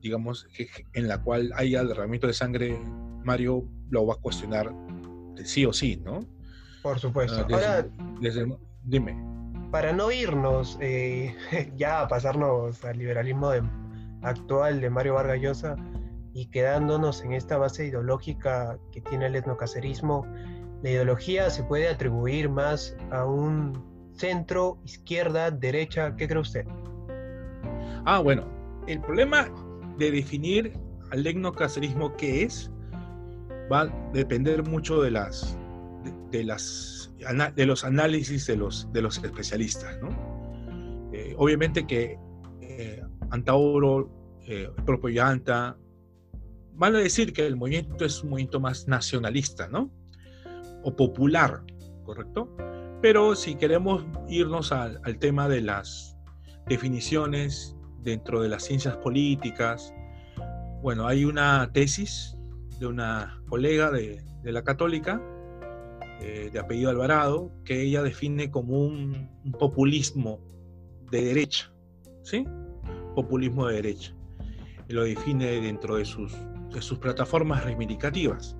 Digamos, 0.00 0.46
en 0.92 1.08
la 1.08 1.22
cual 1.22 1.50
haya 1.54 1.82
derramamiento 1.82 2.26
de 2.26 2.34
sangre, 2.34 2.78
Mario 3.24 3.66
lo 3.90 4.06
va 4.06 4.14
a 4.14 4.16
cuestionar 4.18 4.70
sí 5.44 5.66
o 5.66 5.72
sí, 5.72 6.00
¿no? 6.04 6.20
Por 6.82 6.98
supuesto. 6.98 7.46
Ah, 7.52 7.84
dime. 8.82 9.16
Para 9.70 9.92
no 9.92 10.12
irnos 10.12 10.78
eh, 10.80 11.34
ya 11.76 12.02
a 12.02 12.08
pasarnos 12.08 12.84
al 12.84 12.98
liberalismo 12.98 13.50
actual 14.22 14.80
de 14.80 14.90
Mario 14.90 15.14
Vargas 15.14 15.40
Llosa 15.40 15.76
y 16.32 16.46
quedándonos 16.46 17.22
en 17.22 17.32
esta 17.32 17.56
base 17.56 17.86
ideológica 17.86 18.78
que 18.92 19.00
tiene 19.00 19.26
el 19.26 19.36
etnocacerismo, 19.36 20.26
la 20.82 20.90
ideología 20.90 21.48
se 21.48 21.62
puede 21.62 21.88
atribuir 21.88 22.50
más 22.50 22.96
a 23.10 23.24
un 23.24 24.12
centro, 24.16 24.78
izquierda, 24.84 25.50
derecha. 25.50 26.14
¿Qué 26.16 26.28
cree 26.28 26.40
usted? 26.40 26.66
Ah, 28.04 28.20
bueno, 28.20 28.44
el 28.86 29.00
problema 29.00 29.48
de 29.96 30.10
definir 30.10 30.72
al 31.10 31.26
etnocacerismo 31.26 32.14
qué 32.16 32.42
es 32.42 32.70
va 33.72 33.82
a 33.82 34.10
depender 34.12 34.62
mucho 34.62 35.00
de 35.02 35.10
las 35.10 35.58
de, 36.30 36.44
las 36.44 37.12
de 37.54 37.66
los 37.66 37.84
análisis 37.84 38.46
de 38.46 38.56
los 38.56 38.92
de 38.92 39.02
los 39.02 39.22
especialistas 39.22 39.98
¿no? 40.00 40.08
Eh, 41.12 41.34
obviamente 41.38 41.86
que 41.86 42.18
eh, 42.60 43.02
Antauro 43.30 44.10
eh, 44.46 44.70
van 46.74 46.94
a 46.94 46.98
decir 46.98 47.32
que 47.32 47.46
el 47.46 47.56
movimiento 47.56 48.04
es 48.04 48.22
un 48.22 48.30
movimiento 48.30 48.60
más 48.60 48.88
nacionalista 48.88 49.68
¿no? 49.68 49.90
o 50.82 50.94
popular 50.94 51.62
correcto 52.04 52.54
pero 53.00 53.34
si 53.34 53.54
queremos 53.54 54.04
irnos 54.28 54.72
al, 54.72 55.00
al 55.04 55.18
tema 55.18 55.48
de 55.48 55.60
las 55.60 56.16
definiciones 56.66 57.76
dentro 58.04 58.42
de 58.42 58.48
las 58.48 58.64
ciencias 58.64 58.96
políticas. 58.98 59.92
Bueno, 60.82 61.06
hay 61.06 61.24
una 61.24 61.70
tesis 61.72 62.33
de 62.84 62.90
una 62.90 63.42
colega 63.48 63.90
de, 63.90 64.22
la 64.44 64.62
católica, 64.62 65.20
eh, 66.20 66.50
de 66.52 66.58
apellido 66.58 66.90
Alvarado, 66.90 67.50
que 67.64 67.82
ella 67.82 68.02
define 68.02 68.50
como 68.50 68.78
un, 68.78 69.30
populismo 69.58 70.38
de 71.10 71.22
derecha, 71.22 71.72
¿sí? 72.22 72.46
Populismo 73.14 73.66
de 73.66 73.76
derecha. 73.76 74.14
Y 74.88 74.92
lo 74.92 75.04
define 75.04 75.60
dentro 75.60 75.96
de 75.96 76.04
sus, 76.04 76.34
de 76.72 76.82
sus 76.82 76.98
plataformas 76.98 77.64
reivindicativas. 77.64 78.56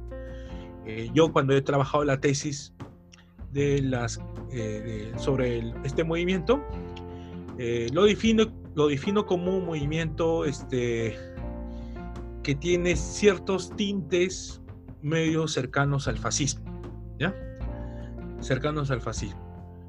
Eh, 0.86 1.10
yo 1.14 1.32
cuando 1.32 1.54
he 1.54 1.60
trabajado 1.60 2.04
la 2.04 2.18
tesis 2.18 2.74
de 3.52 3.82
las, 3.82 4.20
eh, 4.52 5.12
sobre 5.16 5.72
este 5.84 6.02
movimiento, 6.02 6.62
lo 7.92 8.04
defino 8.04 8.52
lo 8.74 8.88
defino 8.88 9.24
como 9.24 9.56
un 9.56 9.66
movimiento 9.66 10.44
este, 10.44 11.16
que 12.44 12.54
tiene 12.54 12.94
ciertos 12.94 13.74
tintes 13.74 14.62
medio 15.02 15.48
cercanos 15.48 16.06
al 16.06 16.18
fascismo, 16.18 16.64
¿ya? 17.18 17.34
Cercanos 18.40 18.92
al 18.92 19.00
fascismo. 19.00 19.42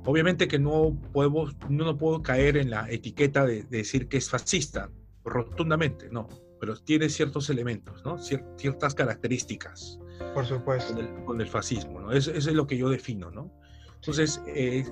Obviamente 0.05 0.47
que 0.47 0.57
no, 0.57 0.97
podemos, 1.13 1.55
no, 1.69 1.97
puedo 1.97 2.23
caer 2.23 2.57
en 2.57 2.71
la 2.71 2.89
etiqueta 2.89 3.45
de, 3.45 3.63
decir 3.63 4.07
que 4.07 4.17
es 4.17 4.29
fascista, 4.29 4.89
rotundamente, 5.23 6.09
no, 6.09 6.27
pero 6.59 6.75
tiene 6.77 7.09
ciertos 7.09 7.49
elementos, 7.49 8.03
¿no? 8.05 8.17
ciertas 8.17 8.95
características. 8.95 9.99
Por 10.33 10.45
supuesto. 10.45 10.95
Con 11.25 11.41
el, 11.41 11.47
fascismo, 11.47 11.99
¿no? 11.99 12.11
Eso, 12.11 12.31
eso, 12.31 12.49
es 12.49 12.55
lo 12.55 12.67
que 12.67 12.77
yo 12.77 12.89
defino, 12.89 13.31
¿no? 13.31 13.51
Entonces, 13.95 14.41
eh, 14.47 14.85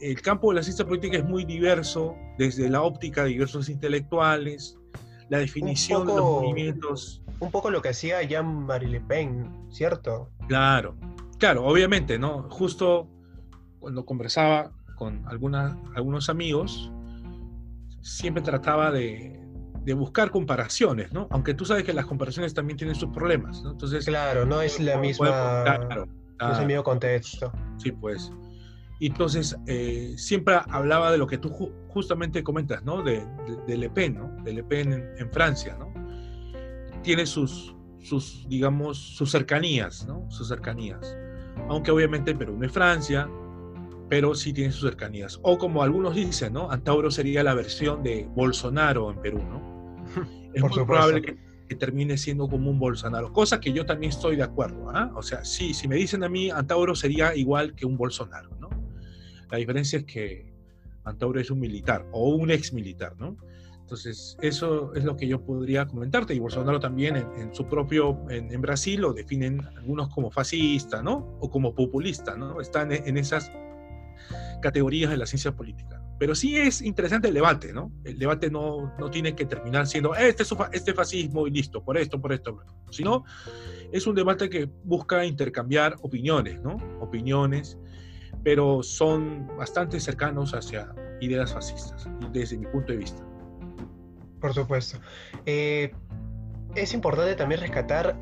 el 0.00 0.20
campo 0.20 0.50
de 0.50 0.56
la 0.56 0.62
ciencia 0.62 0.86
política 0.86 1.16
es 1.16 1.24
muy 1.24 1.44
diverso, 1.44 2.14
desde 2.36 2.68
la 2.68 2.82
óptica 2.82 3.24
de 3.24 3.30
diversos 3.30 3.68
intelectuales, 3.70 4.78
la 5.28 5.38
definición 5.38 6.06
de 6.06 6.14
los 6.14 6.24
movimientos. 6.24 7.22
Un 7.40 7.50
poco 7.50 7.70
lo 7.70 7.82
que 7.82 7.90
hacía 7.90 8.22
Jean-Marie 8.22 8.88
Le 8.88 9.00
Pen, 9.00 9.66
¿cierto? 9.70 10.30
Claro, 10.48 10.96
claro, 11.38 11.64
obviamente, 11.64 12.18
¿no? 12.18 12.48
Justo 12.50 13.08
cuando 13.78 14.04
conversaba 14.04 14.72
con 14.96 15.24
algunos 15.28 16.28
amigos, 16.28 16.90
siempre 18.00 18.42
trataba 18.42 18.90
de, 18.90 19.36
buscar 19.96 20.30
comparaciones, 20.30 21.12
¿no? 21.12 21.28
Aunque 21.30 21.54
tú 21.54 21.64
sabes 21.64 21.82
que 21.84 21.94
las 21.94 22.04
comparaciones 22.04 22.52
también 22.52 22.76
tienen 22.76 22.94
sus 22.94 23.08
problemas, 23.10 23.62
¿no? 23.62 23.70
Entonces, 23.70 24.04
claro, 24.04 24.44
no 24.44 24.60
es 24.60 24.78
la 24.80 24.98
misma, 24.98 25.62
claro, 25.64 26.06
no 26.38 26.52
es 26.52 26.58
el 26.58 26.66
mismo 26.66 26.82
contexto. 26.82 27.50
Sí, 27.78 27.92
pues. 27.92 28.30
Y 29.00 29.06
entonces 29.06 29.56
eh, 29.66 30.14
siempre 30.16 30.58
hablaba 30.68 31.12
de 31.12 31.18
lo 31.18 31.26
que 31.26 31.38
tú 31.38 31.50
justamente 31.88 32.42
comentas, 32.42 32.82
¿no? 32.84 33.02
De, 33.02 33.24
Le 33.68 33.90
Pen, 33.90 34.14
¿no? 34.14 34.42
De 34.42 34.52
Le 34.52 34.64
Pen 34.64 34.92
en, 34.92 35.30
Francia, 35.30 35.76
¿no? 35.78 35.92
Tiene 37.02 37.24
sus, 37.26 37.76
sus, 38.00 38.46
digamos, 38.48 38.98
sus 38.98 39.30
cercanías, 39.30 40.04
¿no? 40.06 40.28
Sus 40.30 40.48
cercanías. 40.48 41.16
Aunque 41.68 41.90
obviamente 41.92 42.34
Perú 42.34 42.56
no 42.58 42.66
es 42.66 42.72
Francia, 42.72 43.28
pero 44.08 44.34
sí 44.34 44.52
tiene 44.52 44.72
sus 44.72 44.82
cercanías. 44.82 45.38
O 45.42 45.58
como 45.58 45.82
algunos 45.82 46.16
dicen, 46.16 46.54
¿no? 46.54 46.70
Antauro 46.70 47.10
sería 47.10 47.44
la 47.44 47.54
versión 47.54 48.02
de 48.02 48.28
Bolsonaro 48.34 49.10
en 49.10 49.20
Perú, 49.20 49.42
¿no? 49.48 49.96
Es 50.54 50.62
muy 50.62 50.72
probable 50.72 51.22
que, 51.22 51.48
termine 51.76 52.16
siendo 52.16 52.48
como 52.48 52.70
un 52.70 52.78
Bolsonaro, 52.78 53.30
cosa 53.30 53.60
que 53.60 53.74
yo 53.74 53.84
también 53.84 54.10
estoy 54.10 54.36
de 54.36 54.42
acuerdo, 54.42 54.88
¿ah? 54.88 55.12
O 55.14 55.22
sea, 55.22 55.44
sí, 55.44 55.74
si 55.74 55.86
me 55.86 55.96
dicen 55.96 56.24
a 56.24 56.28
mí, 56.28 56.48
Antauro 56.48 56.94
sería 56.94 57.36
igual 57.36 57.74
que 57.74 57.84
un 57.84 57.98
Bolsonaro. 57.98 58.57
La 59.50 59.58
diferencia 59.58 59.98
es 59.98 60.04
que 60.04 60.52
Antauro 61.04 61.40
es 61.40 61.50
un 61.50 61.60
militar 61.60 62.06
o 62.12 62.30
un 62.30 62.50
ex 62.50 62.72
militar, 62.72 63.14
¿no? 63.18 63.36
Entonces, 63.88 64.36
eso 64.42 64.92
es 64.94 65.02
lo 65.02 65.16
que 65.16 65.26
yo 65.26 65.42
podría 65.42 65.86
comentarte. 65.86 66.34
Y 66.34 66.38
Bolsonaro 66.38 66.78
también 66.78 67.16
en, 67.16 67.54
su 67.54 67.66
propio, 67.66 68.18
en, 68.28 68.60
Brasil 68.60 69.00
lo 69.00 69.14
definen 69.14 69.66
algunos 69.78 70.10
como 70.10 70.30
fascista, 70.30 71.02
¿no? 71.02 71.38
O 71.40 71.48
como 71.50 71.74
populista, 71.74 72.36
¿no? 72.36 72.60
Están 72.60 72.92
en, 72.92 73.16
esas 73.16 73.50
categorías 74.60 75.10
de 75.10 75.16
la 75.16 75.24
ciencia 75.24 75.52
política. 75.52 76.02
Pero 76.18 76.34
sí 76.34 76.54
es 76.58 76.82
interesante 76.82 77.28
el 77.28 77.34
debate, 77.34 77.72
¿no? 77.72 77.90
El 78.04 78.18
debate 78.18 78.50
no, 78.50 78.92
no 78.98 79.10
tiene 79.10 79.34
que 79.34 79.46
terminar 79.46 79.86
siendo 79.86 80.14
este, 80.14 80.44
este 80.72 80.92
fascismo 80.92 81.46
y 81.46 81.50
listo, 81.50 81.82
por 81.82 81.96
esto, 81.96 82.20
por 82.20 82.34
esto, 82.34 82.58
sino 82.90 83.24
es 83.90 84.06
un 84.06 84.14
debate 84.14 84.50
que 84.50 84.68
busca 84.84 85.24
intercambiar 85.24 85.96
opiniones, 86.02 86.60
¿no? 86.60 86.76
Opiniones 87.00 87.78
pero 88.42 88.82
son 88.82 89.46
bastante 89.56 90.00
cercanos 90.00 90.54
hacia 90.54 90.94
ideas 91.20 91.52
fascistas, 91.52 92.08
desde 92.32 92.56
mi 92.58 92.66
punto 92.66 92.92
de 92.92 92.98
vista. 92.98 93.22
Por 94.40 94.54
supuesto. 94.54 94.98
Eh, 95.46 95.92
es 96.74 96.94
importante 96.94 97.34
también 97.34 97.60
rescatar 97.60 98.16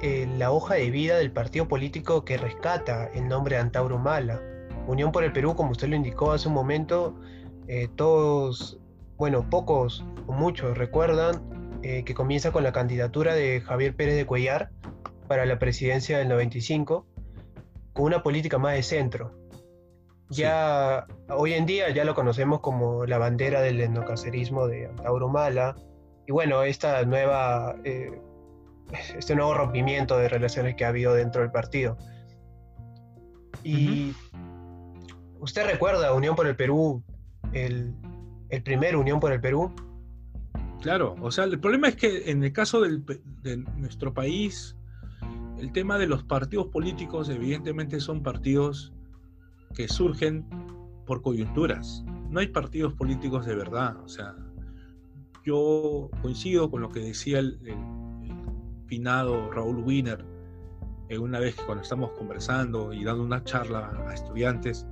eh, 0.00 0.28
la 0.38 0.52
hoja 0.52 0.74
de 0.74 0.90
vida 0.90 1.18
del 1.18 1.32
partido 1.32 1.66
político 1.66 2.24
que 2.24 2.36
rescata 2.36 3.06
el 3.14 3.28
nombre 3.28 3.56
de 3.56 3.62
Antauro 3.62 3.98
Mala. 3.98 4.40
Unión 4.86 5.12
por 5.12 5.24
el 5.24 5.32
Perú, 5.32 5.54
como 5.54 5.72
usted 5.72 5.88
lo 5.88 5.96
indicó 5.96 6.32
hace 6.32 6.48
un 6.48 6.54
momento, 6.54 7.16
eh, 7.66 7.88
todos, 7.96 8.78
bueno, 9.16 9.48
pocos 9.50 10.04
o 10.26 10.32
muchos 10.32 10.78
recuerdan 10.78 11.56
que 11.80 12.12
comienza 12.12 12.50
con 12.50 12.64
la 12.64 12.72
candidatura 12.72 13.34
de 13.34 13.60
Javier 13.60 13.94
Pérez 13.94 14.16
de 14.16 14.26
Cuellar 14.26 14.70
para 15.28 15.46
la 15.46 15.60
presidencia 15.60 16.18
del 16.18 16.28
95 16.28 17.06
una 17.98 18.22
política 18.22 18.58
más 18.58 18.74
de 18.74 18.82
centro. 18.82 19.32
Ya 20.30 21.06
hoy 21.30 21.54
en 21.54 21.66
día 21.66 21.90
ya 21.90 22.04
lo 22.04 22.14
conocemos 22.14 22.60
como 22.60 23.06
la 23.06 23.18
bandera 23.18 23.60
del 23.60 23.80
endocacerismo 23.80 24.66
de 24.66 24.86
Antauro 24.86 25.28
Mala, 25.28 25.74
y 26.26 26.32
bueno, 26.32 26.62
esta 26.62 27.02
nueva, 27.04 27.76
eh, 27.84 28.20
este 29.16 29.34
nuevo 29.34 29.54
rompimiento 29.54 30.18
de 30.18 30.28
relaciones 30.28 30.74
que 30.74 30.84
ha 30.84 30.88
habido 30.88 31.14
dentro 31.14 31.40
del 31.40 31.50
partido. 31.50 31.96
Y 33.64 34.12
usted 35.40 35.66
recuerda 35.66 36.12
Unión 36.12 36.36
por 36.36 36.46
el 36.46 36.54
Perú, 36.54 37.02
el, 37.54 37.94
el 38.50 38.62
primer 38.62 38.96
Unión 38.96 39.20
por 39.20 39.32
el 39.32 39.40
Perú. 39.40 39.74
Claro, 40.82 41.16
o 41.22 41.30
sea, 41.30 41.44
el 41.44 41.58
problema 41.58 41.88
es 41.88 41.96
que 41.96 42.30
en 42.30 42.44
el 42.44 42.52
caso 42.52 42.82
de 42.82 43.56
nuestro 43.76 44.12
país, 44.12 44.76
el 45.58 45.72
tema 45.72 45.98
de 45.98 46.06
los 46.06 46.24
partidos 46.24 46.68
políticos 46.68 47.28
evidentemente 47.28 48.00
son 48.00 48.22
partidos 48.22 48.92
que 49.74 49.88
surgen 49.88 50.46
por 51.06 51.22
coyunturas. 51.22 52.04
No 52.30 52.40
hay 52.40 52.48
partidos 52.48 52.94
políticos 52.94 53.46
de 53.46 53.54
verdad. 53.54 53.96
O 54.04 54.08
sea, 54.08 54.36
yo 55.44 56.10
coincido 56.22 56.70
con 56.70 56.82
lo 56.82 56.88
que 56.90 57.00
decía 57.00 57.40
el, 57.40 57.58
finado 58.86 59.50
Raúl 59.50 59.82
Wiener 59.84 60.24
eh, 61.10 61.18
una 61.18 61.38
vez 61.38 61.54
que 61.56 61.64
cuando 61.64 61.82
estamos 61.82 62.10
conversando 62.12 62.92
y 62.92 63.04
dando 63.04 63.22
una 63.22 63.44
charla 63.44 63.92
a 64.06 64.14
estudiantes, 64.14 64.86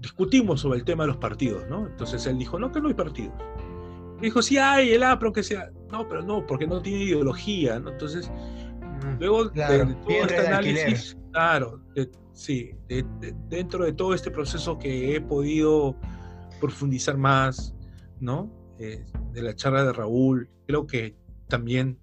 discutimos 0.00 0.60
sobre 0.60 0.78
el 0.78 0.84
tema 0.84 1.04
de 1.04 1.08
los 1.08 1.18
partidos, 1.18 1.68
¿no? 1.68 1.86
Entonces 1.86 2.26
él 2.26 2.38
dijo, 2.38 2.58
no, 2.58 2.72
que 2.72 2.80
no 2.80 2.88
hay 2.88 2.94
partidos. 2.94 3.34
Dijo, 4.22 4.40
sí 4.42 4.58
hay, 4.58 4.92
el 4.92 5.02
APRO, 5.02 5.32
que 5.32 5.42
sea. 5.42 5.70
No, 5.90 6.08
pero 6.08 6.22
no, 6.22 6.46
porque 6.46 6.66
no 6.66 6.80
tiene 6.80 7.04
ideología, 7.04 7.78
¿no? 7.78 7.90
Entonces, 7.90 8.30
mm, 8.30 9.18
luego 9.20 9.46
de, 9.46 9.96
todo 10.02 10.08
este 10.08 10.46
análisis, 10.46 11.16
claro, 11.32 11.80
sí, 12.32 12.70
dentro 13.48 13.84
de 13.84 13.92
todo 13.92 14.14
este 14.14 14.30
proceso 14.30 14.78
que 14.78 15.16
he 15.16 15.20
podido 15.20 15.96
profundizar 16.60 17.16
más, 17.16 17.74
¿no? 18.20 18.50
Eh, 18.78 19.04
de 19.32 19.42
la 19.42 19.54
charla 19.54 19.84
de 19.84 19.92
Raúl, 19.92 20.48
creo 20.66 20.86
que 20.86 21.14
también 21.48 21.98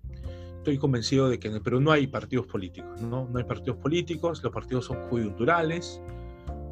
estoy 0.57 0.77
convencido 0.77 1.29
de 1.29 1.39
que 1.39 1.47
en 1.47 1.55
el 1.55 1.61
Perú 1.61 1.79
no 1.79 1.91
hay 1.91 2.07
partidos 2.07 2.45
políticos, 2.45 3.01
¿no? 3.01 3.27
No 3.29 3.39
hay 3.39 3.45
partidos 3.45 3.77
políticos, 3.77 4.43
los 4.43 4.53
partidos 4.53 4.85
son 4.85 5.09
coyunturales, 5.09 6.01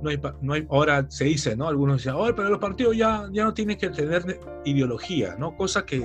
no 0.02 0.10
hay, 0.10 0.20
no 0.42 0.54
hay, 0.54 0.68
ahora 0.70 1.06
se 1.10 1.26
dice, 1.26 1.56
¿no? 1.56 1.68
Algunos 1.68 1.98
dicen, 1.98 2.14
oh, 2.16 2.28
pero 2.36 2.50
los 2.50 2.60
partidos 2.60 2.96
ya, 2.96 3.28
ya 3.32 3.44
no 3.44 3.54
tienen 3.54 3.78
que 3.78 3.90
tener 3.90 4.40
ideología, 4.66 5.36
¿no? 5.38 5.56
Cosa 5.56 5.86
que 5.86 5.98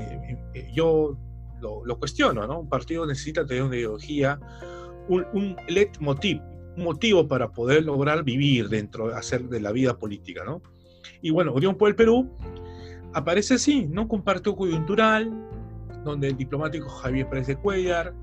eh, 0.55 0.71
yo 0.75 1.17
lo, 1.61 1.85
lo, 1.85 1.99
cuestiono, 1.99 2.47
¿no? 2.47 2.61
Un 2.61 2.69
partido 2.69 3.07
necesita 3.07 3.45
tener 3.45 3.63
una 3.65 3.77
ideología, 3.77 4.39
un, 5.09 5.27
un 5.33 5.57
leitmotiv, 5.69 6.41
un 6.77 6.85
motivo 6.85 7.29
para 7.29 7.53
poder 7.53 7.85
lograr 7.85 8.25
vivir 8.25 8.69
dentro, 8.69 9.15
hacer 9.15 9.49
de 9.49 9.61
la 9.61 9.73
vida 9.73 9.99
política, 9.99 10.43
¿no? 10.45 10.63
Y 11.21 11.31
bueno, 11.31 11.53
Unión 11.53 11.77
por 11.77 11.89
el 11.89 11.95
Perú 11.95 12.31
aparece 13.13 13.55
así, 13.55 13.87
¿no? 13.87 14.09
Con 14.09 14.21
un 14.21 14.25
partido 14.25 14.57
coyuntural, 14.57 15.31
donde 16.05 16.29
el 16.29 16.37
diplomático 16.37 16.89
Javier 16.89 17.29
Pérez 17.29 17.47
de 17.47 17.57
Cuellar 17.57 18.15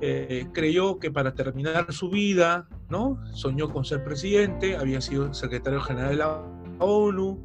eh, 0.00 0.46
creyó 0.52 0.98
que 0.98 1.10
para 1.10 1.34
terminar 1.34 1.92
su 1.92 2.08
vida, 2.10 2.68
¿no? 2.90 3.18
Soñó 3.32 3.68
con 3.70 3.84
ser 3.84 4.04
presidente, 4.04 4.76
había 4.76 5.00
sido 5.00 5.32
secretario 5.34 5.80
general 5.80 6.10
de 6.10 6.16
la 6.16 6.42
ONU, 6.78 7.44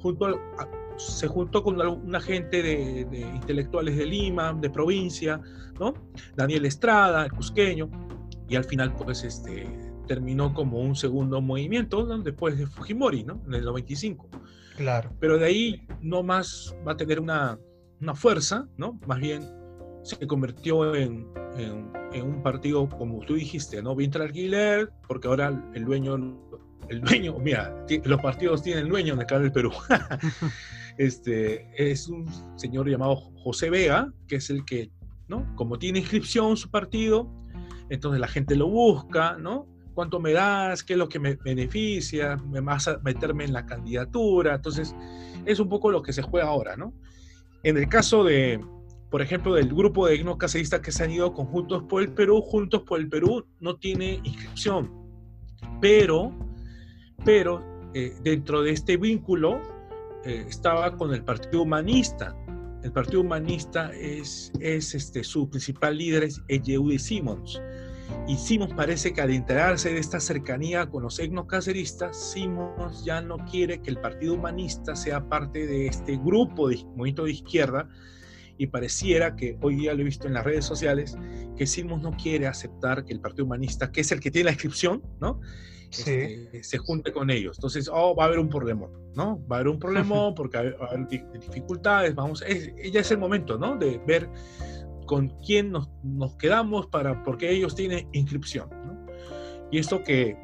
junto 0.00 0.40
se 0.96 1.26
juntó 1.26 1.62
con 1.62 1.80
una 1.80 2.20
gente 2.20 2.62
de, 2.62 3.20
intelectuales 3.34 3.96
de 3.96 4.06
Lima, 4.06 4.52
de 4.52 4.70
provincia, 4.70 5.40
¿no? 5.78 5.94
Daniel 6.36 6.64
Estrada, 6.66 7.24
el 7.24 7.32
cusqueño, 7.32 7.88
y 8.48 8.56
al 8.56 8.64
final 8.64 8.94
pues 8.94 9.24
este, 9.24 9.66
terminó 10.06 10.52
como 10.54 10.80
un 10.80 10.94
segundo 10.94 11.40
movimiento 11.40 12.04
después 12.18 12.58
de 12.58 12.66
Fujimori, 12.66 13.24
¿no? 13.24 13.40
En 13.46 13.54
el 13.54 13.64
95. 13.64 14.28
Claro. 14.76 15.10
Pero 15.20 15.38
de 15.38 15.46
ahí 15.46 15.86
no 16.00 16.22
más 16.22 16.74
va 16.86 16.92
a 16.92 16.96
tener 16.96 17.20
una, 17.20 17.58
una 18.00 18.14
fuerza, 18.14 18.68
¿no? 18.76 18.98
Más 19.06 19.18
bien 19.18 19.42
se 20.02 20.26
convirtió 20.26 20.94
en, 20.94 21.26
en, 21.56 21.92
un 22.22 22.42
partido, 22.42 22.88
como 22.88 23.20
tú 23.20 23.34
dijiste, 23.34 23.82
¿no? 23.82 23.94
Vintra 23.94 24.24
alquiler, 24.24 24.90
porque 25.08 25.28
ahora 25.28 25.62
el 25.74 25.84
dueño, 25.84 26.16
el 26.88 27.00
dueño, 27.00 27.38
mira, 27.38 27.74
los 28.04 28.20
partidos 28.20 28.62
tienen 28.62 28.88
dueño 28.88 29.14
en 29.14 29.20
el 29.20 29.26
canal 29.26 29.44
del 29.44 29.52
Perú. 29.52 29.72
este, 30.98 31.68
es 31.76 32.08
un 32.08 32.26
señor 32.56 32.88
llamado 32.88 33.16
José 33.16 33.70
Vega, 33.70 34.12
que 34.28 34.36
es 34.36 34.50
el 34.50 34.64
que, 34.64 34.90
¿no? 35.28 35.54
Como 35.56 35.78
tiene 35.78 36.00
inscripción 36.00 36.56
su 36.56 36.70
partido, 36.70 37.30
entonces 37.88 38.20
la 38.20 38.28
gente 38.28 38.56
lo 38.56 38.68
busca, 38.68 39.36
¿no? 39.38 39.66
¿Cuánto 39.94 40.20
me 40.20 40.32
das? 40.32 40.82
¿Qué 40.82 40.94
es 40.94 40.98
lo 40.98 41.08
que 41.08 41.18
me 41.18 41.34
beneficia? 41.36 42.36
¿Me 42.36 42.60
vas 42.60 42.88
a 42.88 42.98
meterme 42.98 43.44
en 43.44 43.52
la 43.52 43.66
candidatura? 43.66 44.54
Entonces, 44.54 44.94
es 45.44 45.60
un 45.60 45.68
poco 45.68 45.90
lo 45.90 46.02
que 46.02 46.14
se 46.14 46.22
juega 46.22 46.48
ahora, 46.48 46.76
¿no? 46.76 46.94
En 47.62 47.76
el 47.76 47.88
caso 47.88 48.24
de, 48.24 48.58
por 49.12 49.20
ejemplo, 49.20 49.52
del 49.54 49.68
grupo 49.68 50.06
de 50.06 50.24
caceristas 50.38 50.80
que 50.80 50.90
se 50.90 51.04
han 51.04 51.10
ido 51.10 51.34
conjuntos 51.34 51.82
por 51.82 52.00
el 52.00 52.14
Perú, 52.14 52.40
Juntos 52.40 52.82
por 52.84 52.98
el 52.98 53.10
Perú 53.10 53.44
no 53.60 53.76
tiene 53.76 54.22
inscripción, 54.24 54.90
pero, 55.82 56.32
pero 57.22 57.62
eh, 57.92 58.14
dentro 58.22 58.62
de 58.62 58.70
este 58.70 58.96
vínculo 58.96 59.60
eh, 60.24 60.46
estaba 60.48 60.96
con 60.96 61.12
el 61.12 61.22
Partido 61.24 61.62
Humanista. 61.62 62.34
El 62.82 62.90
Partido 62.90 63.20
Humanista 63.20 63.92
es, 63.92 64.50
es 64.60 64.94
este, 64.94 65.22
su 65.24 65.50
principal 65.50 65.98
líder 65.98 66.24
es 66.24 66.42
Yehudy 66.48 66.98
Simons. 66.98 67.60
Y 68.26 68.36
Simons 68.36 68.72
parece 68.72 69.12
que 69.12 69.20
al 69.20 69.30
enterarse 69.30 69.92
de 69.92 70.00
esta 70.00 70.20
cercanía 70.20 70.88
con 70.88 71.02
los 71.02 71.18
etnocaceristas, 71.18 72.32
Simons 72.32 73.04
ya 73.04 73.20
no 73.20 73.36
quiere 73.44 73.82
que 73.82 73.90
el 73.90 73.98
Partido 73.98 74.34
Humanista 74.34 74.96
sea 74.96 75.28
parte 75.28 75.66
de 75.66 75.88
este 75.88 76.16
grupo 76.16 76.70
de 76.70 76.82
movimiento 76.96 77.24
de 77.24 77.32
izquierda, 77.32 77.90
y 78.58 78.66
pareciera 78.66 79.36
que 79.36 79.56
hoy 79.60 79.76
día 79.76 79.94
lo 79.94 80.00
he 80.02 80.04
visto 80.04 80.26
en 80.26 80.34
las 80.34 80.44
redes 80.44 80.64
sociales, 80.64 81.16
que 81.56 81.66
Simons 81.66 82.02
no 82.02 82.12
quiere 82.12 82.46
aceptar 82.46 83.04
que 83.04 83.12
el 83.12 83.20
Partido 83.20 83.44
Humanista, 83.44 83.90
que 83.90 84.02
es 84.02 84.12
el 84.12 84.20
que 84.20 84.30
tiene 84.30 84.46
la 84.46 84.52
inscripción, 84.52 85.02
¿no? 85.20 85.40
Este, 85.90 86.64
se 86.64 86.78
junte 86.78 87.12
con 87.12 87.30
ellos. 87.30 87.58
Entonces, 87.58 87.90
oh, 87.92 88.14
va 88.16 88.24
a 88.24 88.26
haber 88.28 88.38
un 88.38 88.48
problema, 88.48 88.88
¿no? 89.14 89.46
Va 89.46 89.56
a 89.56 89.58
haber 89.60 89.68
un 89.68 89.78
problema 89.78 90.34
porque 90.34 90.72
va 90.72 90.86
a 90.86 90.90
haber 90.90 91.06
dificultades, 91.06 92.14
vamos, 92.14 92.42
es, 92.46 92.72
ya 92.90 93.00
es 93.00 93.10
el 93.10 93.18
momento, 93.18 93.58
¿no? 93.58 93.76
De 93.76 94.00
ver 94.06 94.28
con 95.06 95.28
quién 95.44 95.70
nos, 95.70 95.90
nos 96.02 96.36
quedamos 96.36 96.86
para, 96.86 97.22
porque 97.24 97.50
ellos 97.50 97.74
tienen 97.74 98.08
inscripción, 98.12 98.70
¿no? 98.70 99.06
Y 99.70 99.78
esto 99.78 100.02
que 100.02 100.36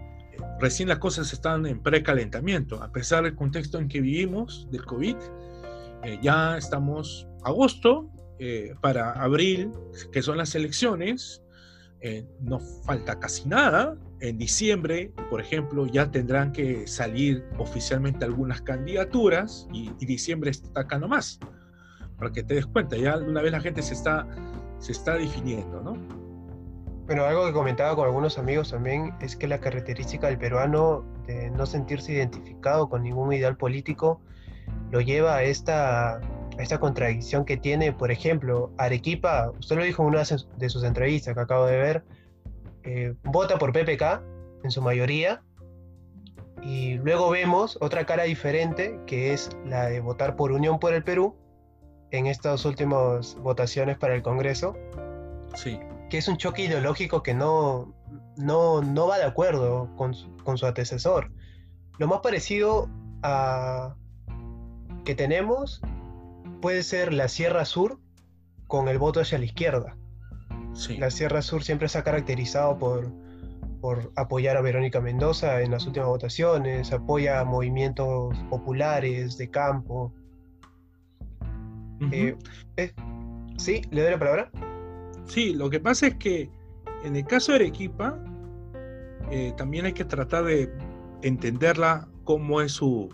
recién 0.60 0.88
las 0.88 0.98
cosas 0.98 1.32
están 1.32 1.66
en 1.66 1.82
precalentamiento, 1.82 2.82
a 2.82 2.90
pesar 2.92 3.24
del 3.24 3.34
contexto 3.34 3.78
en 3.78 3.88
que 3.88 4.00
vivimos 4.00 4.68
del 4.70 4.84
COVID, 4.84 5.16
eh, 6.04 6.18
ya 6.22 6.56
estamos 6.56 7.28
agosto 7.48 8.10
eh, 8.38 8.74
para 8.80 9.12
abril, 9.12 9.72
que 10.12 10.22
son 10.22 10.38
las 10.38 10.54
elecciones, 10.54 11.42
eh, 12.00 12.24
no 12.40 12.60
falta 12.60 13.18
casi 13.18 13.48
nada. 13.48 13.96
En 14.20 14.38
diciembre, 14.38 15.12
por 15.30 15.40
ejemplo, 15.40 15.86
ya 15.86 16.10
tendrán 16.10 16.52
que 16.52 16.86
salir 16.86 17.44
oficialmente 17.58 18.24
algunas 18.24 18.62
candidaturas 18.62 19.68
y, 19.72 19.90
diciembre 20.04 20.50
está 20.50 20.80
acá 20.80 20.98
nomás, 20.98 21.40
para 22.16 22.30
que 22.32 22.42
te 22.42 22.54
des 22.54 22.66
cuenta, 22.66 22.96
ya 22.96 23.16
una 23.16 23.42
vez 23.42 23.52
la 23.52 23.60
gente 23.60 23.82
se 23.82 23.94
está, 23.94 24.26
se 24.78 24.92
está 24.92 25.14
definiendo, 25.14 25.82
¿no? 25.82 25.96
Bueno, 27.06 27.24
algo 27.24 27.46
que 27.46 27.52
comentaba 27.52 27.96
con 27.96 28.04
algunos 28.04 28.38
amigos 28.38 28.70
también 28.70 29.14
es 29.20 29.34
que 29.34 29.48
la 29.48 29.58
característica 29.60 30.26
del 30.28 30.38
peruano 30.38 31.04
de 31.26 31.50
no 31.50 31.64
sentirse 31.64 32.12
identificado 32.12 32.88
con 32.88 33.02
ningún 33.02 33.32
ideal 33.32 33.56
político 33.56 34.20
lo 34.90 35.00
lleva 35.00 35.36
a 35.36 35.42
esta 35.42 36.20
esta 36.58 36.78
contradicción 36.80 37.44
que 37.44 37.56
tiene, 37.56 37.92
por 37.92 38.10
ejemplo, 38.10 38.72
Arequipa, 38.78 39.52
usted 39.58 39.76
lo 39.76 39.84
dijo 39.84 40.02
en 40.02 40.08
una 40.08 40.22
de 40.56 40.68
sus 40.68 40.84
entrevistas 40.84 41.34
que 41.34 41.40
acabo 41.40 41.66
de 41.66 41.76
ver, 41.76 42.04
eh, 42.82 43.14
vota 43.24 43.58
por 43.58 43.72
PPK 43.72 44.22
en 44.64 44.70
su 44.70 44.82
mayoría, 44.82 45.42
y 46.62 46.94
luego 46.94 47.30
vemos 47.30 47.78
otra 47.80 48.04
cara 48.04 48.24
diferente, 48.24 48.98
que 49.06 49.32
es 49.32 49.50
la 49.64 49.86
de 49.86 50.00
votar 50.00 50.36
por 50.36 50.52
Unión 50.52 50.78
por 50.78 50.92
el 50.92 51.04
Perú 51.04 51.36
en 52.10 52.26
estas 52.26 52.64
últimas 52.64 53.36
votaciones 53.36 53.96
para 53.98 54.14
el 54.14 54.22
Congreso. 54.22 54.74
Sí. 55.54 55.78
Que 56.10 56.18
es 56.18 56.28
un 56.28 56.36
choque 56.36 56.62
ideológico 56.62 57.22
que 57.22 57.34
no, 57.34 57.94
no, 58.36 58.82
no 58.82 59.06
va 59.06 59.18
de 59.18 59.24
acuerdo 59.24 59.94
con, 59.96 60.14
con 60.42 60.58
su 60.58 60.66
antecesor. 60.66 61.30
Lo 61.98 62.08
más 62.08 62.20
parecido 62.20 62.88
a, 63.22 63.94
que 65.04 65.14
tenemos 65.14 65.80
puede 66.60 66.82
ser 66.82 67.12
la 67.12 67.28
Sierra 67.28 67.64
Sur 67.64 67.98
con 68.66 68.88
el 68.88 68.98
voto 68.98 69.20
hacia 69.20 69.38
la 69.38 69.44
izquierda. 69.44 69.96
La 70.98 71.10
Sierra 71.10 71.42
Sur 71.42 71.64
siempre 71.64 71.88
se 71.88 71.98
ha 71.98 72.04
caracterizado 72.04 72.78
por, 72.78 73.10
por 73.80 74.12
apoyar 74.16 74.56
a 74.56 74.60
Verónica 74.60 75.00
Mendoza 75.00 75.60
en 75.62 75.70
las 75.70 75.86
últimas 75.86 76.08
votaciones, 76.08 76.92
apoya 76.92 77.40
a 77.40 77.44
movimientos 77.44 78.36
populares 78.50 79.38
de 79.38 79.50
campo. 79.50 80.12
Eh, 82.12 82.36
eh, 82.76 82.92
¿Sí? 83.56 83.82
¿Le 83.90 84.02
doy 84.02 84.10
la 84.12 84.18
palabra? 84.18 84.50
Sí, 85.26 85.54
lo 85.54 85.68
que 85.68 85.80
pasa 85.80 86.06
es 86.08 86.14
que 86.14 86.50
en 87.04 87.16
el 87.16 87.26
caso 87.26 87.52
de 87.52 87.56
Arequipa, 87.56 88.18
eh, 89.30 89.52
también 89.56 89.86
hay 89.86 89.92
que 89.92 90.04
tratar 90.04 90.44
de 90.44 90.72
entenderla 91.22 92.08
cómo 92.24 92.60
es 92.60 92.72
su, 92.72 93.08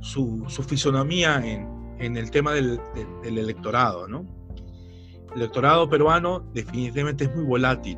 su, 0.00 0.44
su 0.48 0.62
fisonomía 0.62 1.40
en, 1.44 1.71
en 2.02 2.16
el 2.16 2.30
tema 2.30 2.52
del, 2.52 2.80
del, 3.22 3.38
electorado, 3.38 4.08
¿no? 4.08 4.26
El 5.34 5.42
electorado 5.42 5.88
peruano 5.88 6.40
definitivamente 6.52 7.24
es 7.24 7.34
muy 7.34 7.44
volátil 7.44 7.96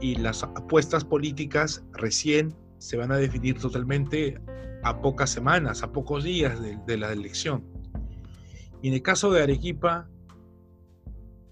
y 0.00 0.16
las 0.16 0.42
apuestas 0.42 1.04
políticas 1.04 1.82
recién 1.94 2.54
se 2.78 2.96
van 2.96 3.10
a 3.10 3.16
definir 3.16 3.58
totalmente 3.58 4.40
a 4.82 5.00
pocas 5.00 5.30
semanas, 5.30 5.82
a 5.82 5.92
pocos 5.92 6.24
días 6.24 6.60
de, 6.60 6.78
de 6.86 6.96
la 6.98 7.12
elección. 7.12 7.64
Y 8.82 8.88
en 8.88 8.94
el 8.94 9.02
caso 9.02 9.30
de 9.32 9.42
Arequipa, 9.42 10.08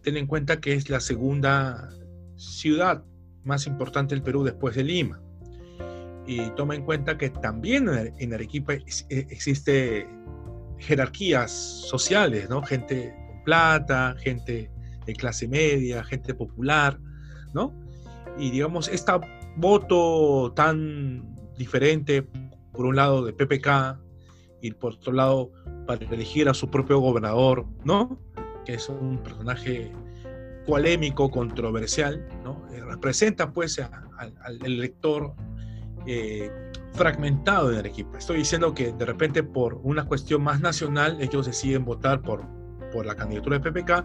ten 0.03 0.17
en 0.17 0.27
cuenta 0.27 0.61
que 0.61 0.75
es 0.75 0.89
la 0.91 1.01
segunda 1.01 1.89
ciudad 2.37 3.05
más 3.43 3.67
importante 3.67 4.15
del 4.15 4.23
Perú 4.23 4.45
después 4.45 4.77
de 4.77 4.85
Lima. 4.85 5.21
Y 6.27 6.51
toma 6.51 6.75
en 6.75 6.85
cuenta 6.85 7.17
que 7.17 7.31
también 7.31 7.89
en 7.89 8.35
Arequipa 8.35 8.75
e, 8.75 8.85
existe 9.09 10.07
jerarquías 10.79 11.51
sociales, 11.51 12.49
¿no? 12.49 12.63
Gente 12.63 13.15
con 13.27 13.43
plata, 13.45 14.15
gente 14.19 14.71
de 15.05 15.13
clase 15.15 15.49
media, 15.49 16.05
gente 16.05 16.35
popular, 16.35 16.99
¿no? 17.55 17.75
Y 18.39 18.51
digamos, 18.51 18.89
este 18.89 19.13
voto 19.57 20.53
tan 20.55 21.35
diferente, 21.57 22.27
por 22.73 22.87
un 22.87 22.97
lado 22.97 23.25
de 23.25 23.33
PPK 23.33 23.99
y 24.63 24.71
por 24.73 24.95
otro 24.95 25.13
lado 25.13 25.51
para 25.87 26.05
elegir 26.05 26.49
a 26.49 26.55
su 26.55 26.71
propio 26.71 27.01
gobernador, 27.01 27.67
¿no? 27.85 28.21
Que 28.65 28.75
es 28.75 28.89
un 28.89 29.19
personaje 29.19 29.91
polémico, 30.67 31.31
controversial, 31.31 32.29
¿no? 32.45 32.67
Eh, 32.73 32.81
representa 32.81 33.51
pues 33.53 33.81
al 33.81 34.65
elector 34.65 35.35
eh, 36.07 36.51
fragmentado 36.93 37.71
en 37.73 37.79
Arequipa. 37.79 38.19
Estoy 38.19 38.39
diciendo 38.39 38.75
que 38.75 38.93
de 38.93 39.05
repente 39.05 39.43
por 39.43 39.75
una 39.83 40.05
cuestión 40.05 40.43
más 40.43 40.61
nacional 40.61 41.19
ellos 41.21 41.47
deciden 41.47 41.85
votar 41.85 42.23
por, 42.23 42.45
por 42.93 43.07
la 43.07 43.15
candidatura 43.15 43.59
de 43.59 43.71
PPK 43.71 44.05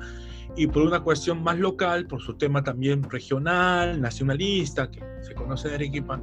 y 0.55 0.67
por 0.67 0.83
una 0.83 1.01
cuestión 1.01 1.41
más 1.43 1.57
local, 1.57 2.07
por 2.07 2.21
su 2.21 2.37
tema 2.37 2.63
también 2.63 3.03
regional, 3.09 3.99
nacionalista, 3.99 4.89
que 4.91 5.01
se 5.21 5.33
conoce 5.33 5.69
de 5.69 5.75
Arequipa, 5.75 6.21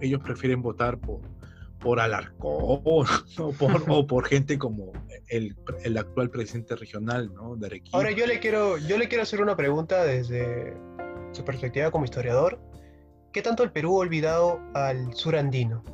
ellos 0.00 0.20
prefieren 0.22 0.62
votar 0.62 0.98
por, 0.98 1.20
por 1.78 2.00
Alarcón 2.00 2.82
por, 3.58 3.84
o 3.88 4.06
por 4.06 4.26
gente 4.26 4.58
como 4.58 4.92
el, 5.28 5.56
el, 5.84 5.96
actual 5.96 6.30
presidente 6.30 6.76
regional 6.76 7.32
¿no? 7.34 7.56
de 7.56 7.66
Arequipa. 7.66 7.96
Ahora 7.96 8.10
yo 8.10 8.26
le, 8.26 8.40
quiero, 8.40 8.78
yo 8.78 8.98
le 8.98 9.08
quiero 9.08 9.22
hacer 9.22 9.40
una 9.40 9.56
pregunta 9.56 10.04
desde 10.04 10.76
su 11.32 11.44
perspectiva 11.44 11.90
como 11.90 12.04
historiador. 12.04 12.60
¿Qué 13.38 13.42
tanto 13.42 13.62
el 13.62 13.70
Perú 13.70 13.94
ha 13.94 13.98
olvidado 14.00 14.60
al 14.74 15.14
sur 15.14 15.36
andino? 15.36 15.84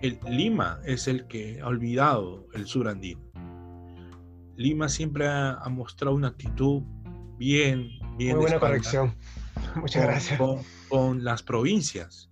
El 0.00 0.20
Lima 0.28 0.78
es 0.84 1.08
el 1.08 1.26
que 1.26 1.60
ha 1.60 1.66
olvidado 1.66 2.46
el 2.54 2.64
sur 2.64 2.86
andino. 2.86 3.20
Lima 4.54 4.88
siempre 4.88 5.26
ha, 5.26 5.58
mostrado 5.68 6.14
una 6.14 6.28
actitud 6.28 6.84
bien, 7.38 7.88
bien. 8.16 8.36
Muy 8.36 8.42
buena 8.42 8.60
corrección. 8.60 9.16
Muchas 9.74 10.04
gracias. 10.04 10.40
con 10.88 11.24
las 11.24 11.42
provincias 11.42 12.30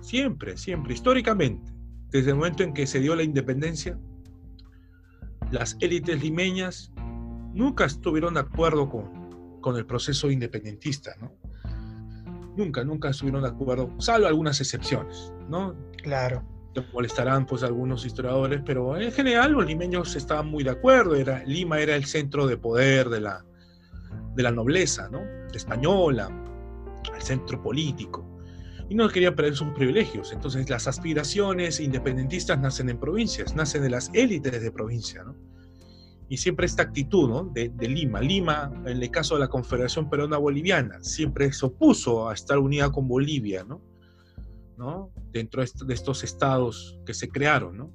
Siempre, 0.00 0.56
siempre, 0.56 0.94
históricamente, 0.94 1.70
desde 2.08 2.30
el 2.30 2.36
momento 2.36 2.62
en 2.62 2.72
que 2.72 2.86
se 2.86 3.00
dio 3.00 3.14
la 3.14 3.22
independencia, 3.22 3.98
las 5.50 5.76
élites 5.80 6.22
limeñas 6.22 6.90
nunca 7.52 7.84
estuvieron 7.84 8.32
de 8.32 8.40
acuerdo 8.40 8.88
con, 8.88 9.60
con 9.60 9.76
el 9.76 9.84
proceso 9.84 10.30
independentista, 10.30 11.14
¿no? 11.20 11.41
Nunca, 12.56 12.84
nunca 12.84 13.10
estuvieron 13.10 13.42
de 13.42 13.48
acuerdo, 13.48 13.90
salvo 13.98 14.26
algunas 14.26 14.60
excepciones, 14.60 15.32
¿no? 15.48 15.74
Claro. 16.02 16.44
Molestarán 16.92 17.44
pues 17.46 17.62
algunos 17.62 18.06
historiadores, 18.06 18.62
pero 18.64 18.96
en 18.96 19.12
general 19.12 19.52
los 19.52 19.66
limeños 19.66 20.16
estaban 20.16 20.48
muy 20.48 20.64
de 20.64 20.70
acuerdo, 20.70 21.14
era, 21.14 21.44
Lima 21.44 21.80
era 21.80 21.94
el 21.96 22.06
centro 22.06 22.46
de 22.46 22.56
poder 22.56 23.10
de 23.10 23.20
la, 23.20 23.44
de 24.34 24.42
la 24.42 24.50
nobleza, 24.50 25.08
¿no? 25.10 25.20
española, 25.54 26.30
el 27.14 27.22
centro 27.22 27.62
político 27.62 28.32
y 28.88 28.94
no 28.94 29.08
quería 29.08 29.34
perder 29.34 29.56
sus 29.56 29.68
privilegios. 29.68 30.32
Entonces 30.32 30.68
las 30.68 30.86
aspiraciones 30.86 31.80
independentistas 31.80 32.58
nacen 32.58 32.90
en 32.90 32.98
provincias, 32.98 33.54
nacen 33.54 33.82
de 33.82 33.88
las 33.90 34.10
élites 34.12 34.60
de 34.60 34.70
provincia, 34.70 35.24
¿no? 35.24 35.34
Y 36.32 36.38
siempre 36.38 36.64
esta 36.64 36.84
actitud 36.84 37.28
¿no? 37.28 37.44
de, 37.44 37.70
Lima. 37.86 38.18
Lima, 38.22 38.72
en 38.86 39.02
el 39.02 39.10
caso 39.10 39.34
de 39.34 39.40
la 39.40 39.48
Confederación 39.48 40.08
Peruana 40.08 40.38
Boliviana, 40.38 40.96
siempre 41.04 41.52
se 41.52 41.66
opuso 41.66 42.26
a 42.26 42.32
estar 42.32 42.56
unida 42.56 42.90
con 42.90 43.06
Bolivia, 43.06 43.64
¿no? 43.64 43.82
¿No? 44.78 45.12
Dentro 45.30 45.62
de 45.62 45.92
estos 45.92 46.24
estados 46.24 46.98
que 47.04 47.12
se 47.12 47.28
crearon, 47.28 47.76
¿no? 47.76 47.92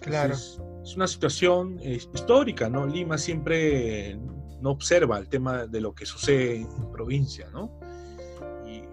Claro. 0.00 0.32
es 0.32 0.96
una 0.96 1.06
situación 1.06 1.78
eh, 1.82 1.98
histórica, 2.14 2.70
¿no? 2.70 2.86
Lima 2.86 3.18
siempre 3.18 4.18
no 4.62 4.70
observa 4.70 5.18
el 5.18 5.28
tema 5.28 5.66
de 5.66 5.82
lo 5.82 5.94
que 5.94 6.06
sucede 6.06 6.62
en 6.62 6.90
provincia, 6.90 7.50
¿no? 7.52 7.78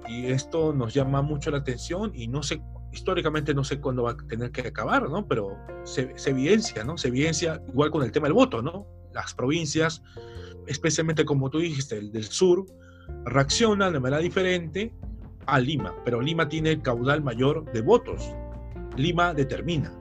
y 0.09 0.25
esto 0.25 0.73
nos 0.73 0.93
llama 0.93 1.21
mucho 1.21 1.51
la 1.51 1.59
atención 1.59 2.11
y 2.13 2.27
no 2.27 2.43
sé, 2.43 2.61
históricamente 2.91 3.53
no 3.53 3.63
sé 3.63 3.79
cuándo 3.79 4.03
va 4.03 4.11
a 4.11 4.17
tener 4.17 4.51
que 4.51 4.61
acabar, 4.61 5.09
¿no? 5.09 5.27
Pero 5.27 5.57
se, 5.83 6.13
evidencia, 6.25 6.83
¿no? 6.83 6.97
Se 6.97 7.07
evidencia 7.07 7.61
igual 7.69 7.91
con 7.91 8.03
el 8.03 8.11
tema 8.11 8.27
del 8.27 8.33
voto, 8.33 8.61
¿no? 8.61 8.87
Las 9.13 9.33
provincias, 9.33 10.03
especialmente 10.67 11.25
como 11.25 11.49
tú 11.49 11.59
dijiste, 11.59 11.97
el 11.97 12.11
del 12.11 12.25
sur, 12.25 12.65
reaccionan 13.25 13.93
de 13.93 13.99
manera 13.99 14.21
diferente 14.21 14.93
a 15.45 15.59
Lima, 15.59 15.95
pero 16.05 16.21
Lima 16.21 16.47
tiene 16.47 16.71
el 16.71 16.81
caudal 16.81 17.23
mayor 17.23 17.71
de 17.71 17.81
votos. 17.81 18.23
Lima 18.95 19.33
determina. 19.33 19.93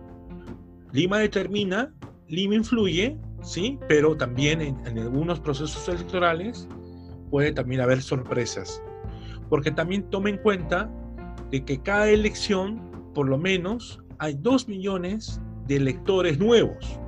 Lima 0.92 1.18
determina, 1.18 1.94
Lima 2.28 2.56
influye, 2.56 3.18
¿sí? 3.42 3.78
Pero 3.88 4.16
también 4.16 4.60
en, 4.60 4.86
en 4.86 4.98
algunos 4.98 5.40
procesos 5.40 5.88
electorales 5.88 6.68
puede 7.30 7.52
también 7.52 7.80
haber 7.80 8.02
sorpresas 8.02 8.82
porque 9.50 9.72
también 9.72 10.08
tome 10.08 10.30
en 10.30 10.38
cuenta 10.38 10.90
de 11.50 11.64
que 11.64 11.82
cada 11.82 12.08
elección, 12.08 13.12
por 13.14 13.28
lo 13.28 13.38
menos, 13.38 14.00
hay 14.18 14.34
dos 14.34 14.68
millones 14.68 15.40
de 15.66 15.76
electores 15.76 16.38
nuevos. 16.38 16.98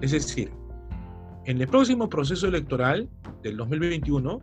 Es 0.00 0.12
decir, 0.12 0.52
en 1.44 1.60
el 1.60 1.68
próximo 1.68 2.08
proceso 2.08 2.46
electoral 2.46 3.08
del 3.42 3.56
2021, 3.56 4.40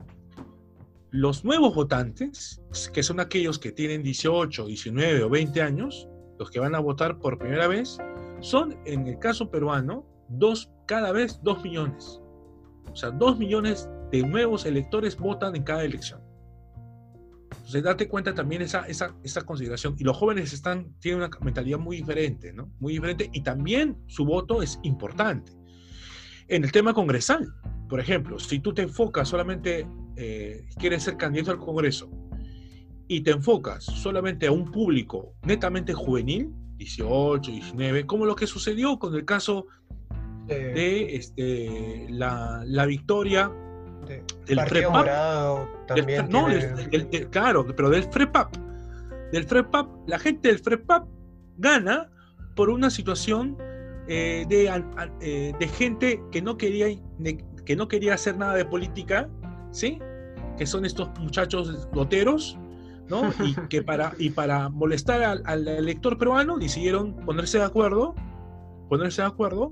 los 1.12 1.43
nuevos 1.43 1.74
votantes, 1.74 2.62
que 2.93 3.04
son 3.04 3.19
aquellos 3.19 3.58
que 3.58 3.72
tienen 3.72 4.04
18, 4.04 4.67
19 4.67 5.24
o 5.24 5.30
20 5.30 5.62
años, 5.62 6.08
los 6.38 6.52
que 6.52 6.60
van 6.60 6.76
a 6.76 6.80
votar 6.80 7.19
por 7.19 7.38
primera 7.38 7.67
vez, 7.67 7.98
son, 8.41 8.78
en 8.86 9.08
el 9.08 9.17
caso 9.19 9.50
peruano, 9.50 10.06
dos, 10.30 10.69
cada 10.86 11.12
vez 11.12 11.39
dos 11.43 11.63
millones. 11.63 12.22
O 12.91 12.95
sea, 12.95 13.12
dos 13.12 13.38
millones 13.38 13.89
de 14.12 14.24
nuevos 14.24 14.65
electores 14.65 15.17
votan 15.17 15.56
en 15.56 15.63
cada 15.63 15.84
elección. 15.84 16.22
Entonces, 17.69 17.84
date 17.84 18.08
cuenta 18.08 18.34
también 18.34 18.63
esa, 18.63 18.88
esa, 18.88 19.15
esa 19.21 19.43
consideración. 19.43 19.93
Y 19.99 20.03
los 20.03 20.17
jóvenes 20.17 20.53
están, 20.53 20.91
tienen 20.99 21.21
una 21.21 21.29
mentalidad 21.39 21.77
muy 21.77 21.97
diferente, 21.97 22.51
¿no? 22.51 22.71
Muy 22.79 22.93
diferente. 22.93 23.29
Y 23.32 23.41
también 23.41 23.95
su 24.08 24.25
voto 24.25 24.63
es 24.63 24.79
importante. 24.82 25.51
En 26.47 26.63
el 26.63 26.71
tema 26.71 26.95
congresal, 26.95 27.53
por 27.88 27.99
ejemplo, 27.99 28.39
si 28.39 28.58
tú 28.58 28.73
te 28.73 28.82
enfocas 28.82 29.27
solamente, 29.27 29.88
eh, 30.15 30.65
quieres 30.79 31.03
ser 31.03 31.15
candidato 31.17 31.51
al 31.51 31.60
Congreso, 31.60 32.10
y 33.08 33.21
te 33.21 33.29
enfocas 33.29 33.84
solamente 33.86 34.47
a 34.47 34.51
un 34.51 34.71
público 34.71 35.36
netamente 35.43 35.93
juvenil, 35.93 36.51
18, 36.77 37.51
19, 37.51 38.08
como 38.08 38.25
lo 38.25 38.36
que 38.36 38.47
sucedió 38.47 38.97
con 38.97 39.13
el 39.13 39.25
caso 39.25 39.67
de 40.47 41.15
este, 41.15 42.08
la, 42.10 42.63
la 42.65 42.88
victoria 42.88 43.51
del 44.45 44.60
FREPAP. 44.60 45.88
también. 45.88 46.30
no, 46.30 46.48
claro, 47.30 47.65
pero 47.76 47.89
del 47.89 48.04
FREPAP. 48.04 48.56
Del 49.32 49.45
FREPAP, 49.45 49.88
la 50.08 50.19
gente 50.19 50.48
del 50.48 50.60
FREPAP 50.60 51.08
gana 51.58 52.10
por 52.56 52.69
una 52.69 52.89
situación 52.89 53.58
eh, 54.08 54.45
de, 54.50 54.84
eh, 55.22 55.54
de, 55.60 55.67
gente 55.67 56.22
que 56.32 56.41
no, 56.41 56.58
quería, 56.58 56.88
que 57.65 57.76
no 57.76 57.88
quería 57.88 58.15
hacer 58.15 58.38
nada 58.38 58.56
de 58.56 58.65
política, 58.65 59.30
¿sí? 59.72 60.00
Que 60.58 60.65
son 60.65 60.86
estos 60.86 61.10
muchachos 61.19 61.88
loteros, 61.93 62.58
¿no? 63.08 63.32
Y 63.43 63.54
que 63.67 63.84
para, 63.84 64.13
y 64.17 64.32
para 64.32 64.69
molestar 64.69 65.22
al, 65.22 65.43
al 65.45 65.67
elector 65.67 66.17
peruano 66.17 66.58
decidieron 66.58 67.15
ponerse 67.17 67.60
de 67.60 67.65
acuerdo, 67.65 68.15
ponerse 68.89 69.22
de 69.22 69.28
acuerdo 69.28 69.69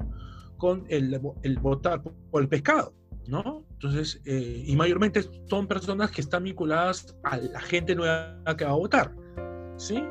con 0.58 0.86
el, 0.90 1.20
el 1.42 1.58
votar 1.58 2.04
por 2.04 2.42
el 2.42 2.48
pescado. 2.48 2.94
¿no? 3.28 3.64
Entonces, 3.80 4.20
eh, 4.26 4.64
y 4.66 4.76
mayormente 4.76 5.22
son 5.48 5.68
personas 5.68 6.10
que 6.10 6.22
están 6.22 6.44
vinculadas 6.44 7.16
a 7.24 7.38
la 7.38 7.62
gente 7.62 7.94
nueva 7.94 8.36
que 8.58 8.66
va 8.66 8.72
a 8.72 8.76
votar, 8.76 9.14
¿sí? 9.78 10.04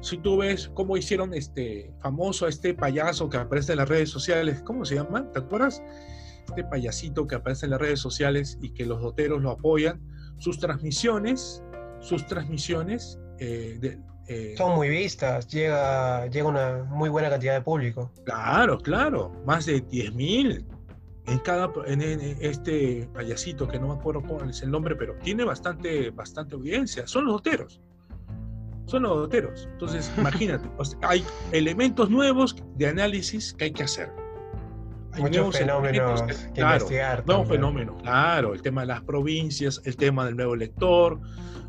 Si 0.00 0.16
tú 0.18 0.38
ves 0.38 0.70
cómo 0.74 0.96
hicieron 0.96 1.34
este 1.34 1.92
famoso 2.00 2.46
a 2.46 2.48
este 2.48 2.72
payaso 2.72 3.28
que 3.28 3.36
aparece 3.36 3.72
en 3.72 3.78
las 3.78 3.88
redes 3.88 4.10
sociales, 4.10 4.62
¿cómo 4.64 4.84
se 4.84 4.94
llama? 4.94 5.30
¿Te 5.32 5.40
acuerdas? 5.40 5.82
Este 6.48 6.62
payasito 6.64 7.26
que 7.26 7.34
aparece 7.34 7.66
en 7.66 7.70
las 7.72 7.80
redes 7.80 7.98
sociales 7.98 8.56
y 8.62 8.70
que 8.70 8.86
los 8.86 9.02
doteros 9.02 9.42
lo 9.42 9.50
apoyan, 9.50 10.00
sus 10.38 10.58
transmisiones, 10.60 11.62
sus 12.00 12.24
transmisiones, 12.26 13.18
eh, 13.40 13.98
Eh, 14.30 14.54
Son 14.56 14.76
muy 14.76 14.88
vistas, 14.88 15.48
llega, 15.48 16.24
llega 16.28 16.46
una 16.46 16.84
muy 16.84 17.08
buena 17.08 17.28
cantidad 17.28 17.54
de 17.54 17.62
público. 17.62 18.12
Claro, 18.24 18.78
claro, 18.78 19.32
más 19.44 19.66
de 19.66 19.84
10.000 19.84 20.64
en 21.30 21.38
cada 21.38 21.70
en, 21.86 22.02
este 22.40 23.08
payasito 23.14 23.68
que 23.68 23.78
no 23.78 23.88
me 23.88 23.94
acuerdo 23.94 24.22
cuál 24.22 24.50
es 24.50 24.62
el 24.62 24.70
nombre, 24.70 24.96
pero 24.96 25.14
tiene 25.22 25.44
bastante 25.44 26.10
bastante 26.10 26.54
audiencia. 26.56 27.06
Son 27.06 27.24
los 27.24 27.34
doteros. 27.34 27.80
Son 28.86 29.04
los 29.04 29.16
doteros. 29.16 29.68
Entonces, 29.72 30.12
imagínate, 30.18 30.68
hay 31.02 31.24
elementos 31.52 32.10
nuevos 32.10 32.56
de 32.76 32.88
análisis 32.88 33.54
que 33.54 33.66
hay 33.66 33.72
que 33.72 33.84
hacer. 33.84 34.10
Hay 35.12 35.22
Muchos 35.22 35.56
fenómenos 35.56 36.22
que, 36.22 36.60
investigar. 36.60 37.26
Nuevos 37.26 37.48
fenómenos, 37.48 38.00
claro. 38.02 38.54
El 38.54 38.62
tema 38.62 38.82
de 38.82 38.88
las 38.88 39.02
provincias, 39.02 39.80
el 39.84 39.96
tema 39.96 40.24
del 40.24 40.36
nuevo 40.36 40.54
lector, 40.54 41.20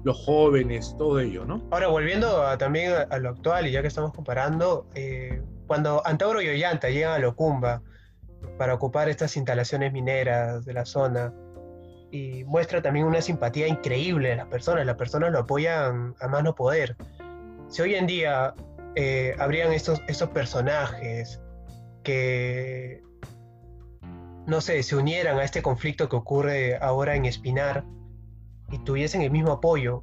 los 0.03 0.17
jóvenes, 0.25 0.95
todo 0.97 1.19
ello, 1.19 1.45
¿no? 1.45 1.63
Ahora, 1.71 1.87
volviendo 1.87 2.43
también 2.57 2.93
a, 3.09 3.17
lo 3.17 3.29
actual, 3.29 3.67
y 3.67 3.71
ya 3.71 3.81
que 3.81 3.87
estamos 3.87 4.13
comparando, 4.13 4.87
eh, 4.93 5.41
cuando 5.65 6.05
Antauro 6.05 6.41
y 6.41 6.49
Ollanta 6.49 6.89
llegan 6.89 7.13
a 7.13 7.19
Locumba, 7.19 7.81
para 8.57 8.73
ocupar 8.73 9.09
estas 9.09 9.35
instalaciones 9.37 9.91
mineras 9.93 10.65
de 10.65 10.73
la 10.73 10.85
zona. 10.85 11.33
Y 12.11 12.43
muestra 12.43 12.81
también 12.81 13.05
una 13.05 13.21
simpatía 13.21 13.67
increíble 13.67 14.29
de 14.29 14.35
las 14.35 14.47
personas. 14.47 14.85
Las 14.85 14.97
personas 14.97 15.31
lo 15.31 15.39
apoyan 15.39 16.15
a 16.19 16.27
más 16.27 16.43
no 16.43 16.53
poder. 16.55 16.95
Si 17.69 17.81
hoy 17.81 17.95
en 17.95 18.05
día 18.05 18.53
eh, 18.95 19.33
habrían 19.39 19.71
estos 19.71 20.01
personajes 20.33 21.41
que, 22.03 23.01
no 24.45 24.59
sé, 24.59 24.83
se 24.83 24.95
unieran 24.95 25.37
a 25.37 25.43
este 25.43 25.61
conflicto 25.61 26.09
que 26.09 26.15
ocurre 26.15 26.77
ahora 26.77 27.15
en 27.15 27.25
Espinar 27.25 27.85
y 28.71 28.79
tuviesen 28.79 29.21
el 29.21 29.31
mismo 29.31 29.51
apoyo, 29.51 30.01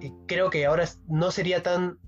y 0.00 0.12
creo 0.26 0.50
que 0.50 0.66
ahora 0.66 0.84
no 1.08 1.30
sería 1.30 1.62
tan 1.62 1.98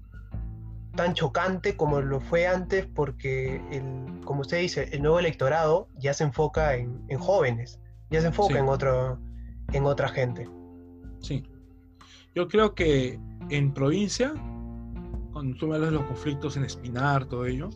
tan 0.98 1.14
chocante 1.14 1.76
como 1.76 2.00
lo 2.00 2.18
fue 2.20 2.48
antes 2.48 2.84
porque, 2.84 3.62
el, 3.70 4.20
como 4.24 4.40
usted 4.40 4.58
dice, 4.58 4.88
el 4.90 5.00
nuevo 5.00 5.20
electorado 5.20 5.86
ya 5.96 6.12
se 6.12 6.24
enfoca 6.24 6.74
en, 6.74 7.18
jóvenes, 7.20 7.80
ya 8.10 8.20
se 8.20 8.26
enfoca 8.26 8.58
en, 8.58 8.68
otro, 8.68 9.16
en 9.72 9.84
otra 9.84 10.08
gente. 10.08 10.50
Sí. 11.20 11.44
Yo 12.34 12.48
creo 12.48 12.74
que 12.74 13.16
en 13.48 13.72
provincia, 13.72 14.32
cuando 15.32 15.56
tú 15.56 15.72
hablas 15.72 15.90
de 15.90 15.98
los 15.98 16.04
conflictos 16.06 16.56
en 16.56 16.64
Espinar, 16.64 17.26
todo 17.26 17.46
ello, 17.46 17.70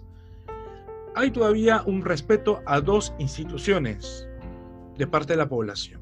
hay 1.15 1.31
todavía 1.31 1.85
un 1.87 2.05
respeto 2.05 2.61
a 2.67 2.81
dos 2.81 3.15
instituciones 3.21 4.29
de 4.99 5.07
parte 5.07 5.35
de 5.35 5.37
la 5.37 5.49
población, 5.49 6.01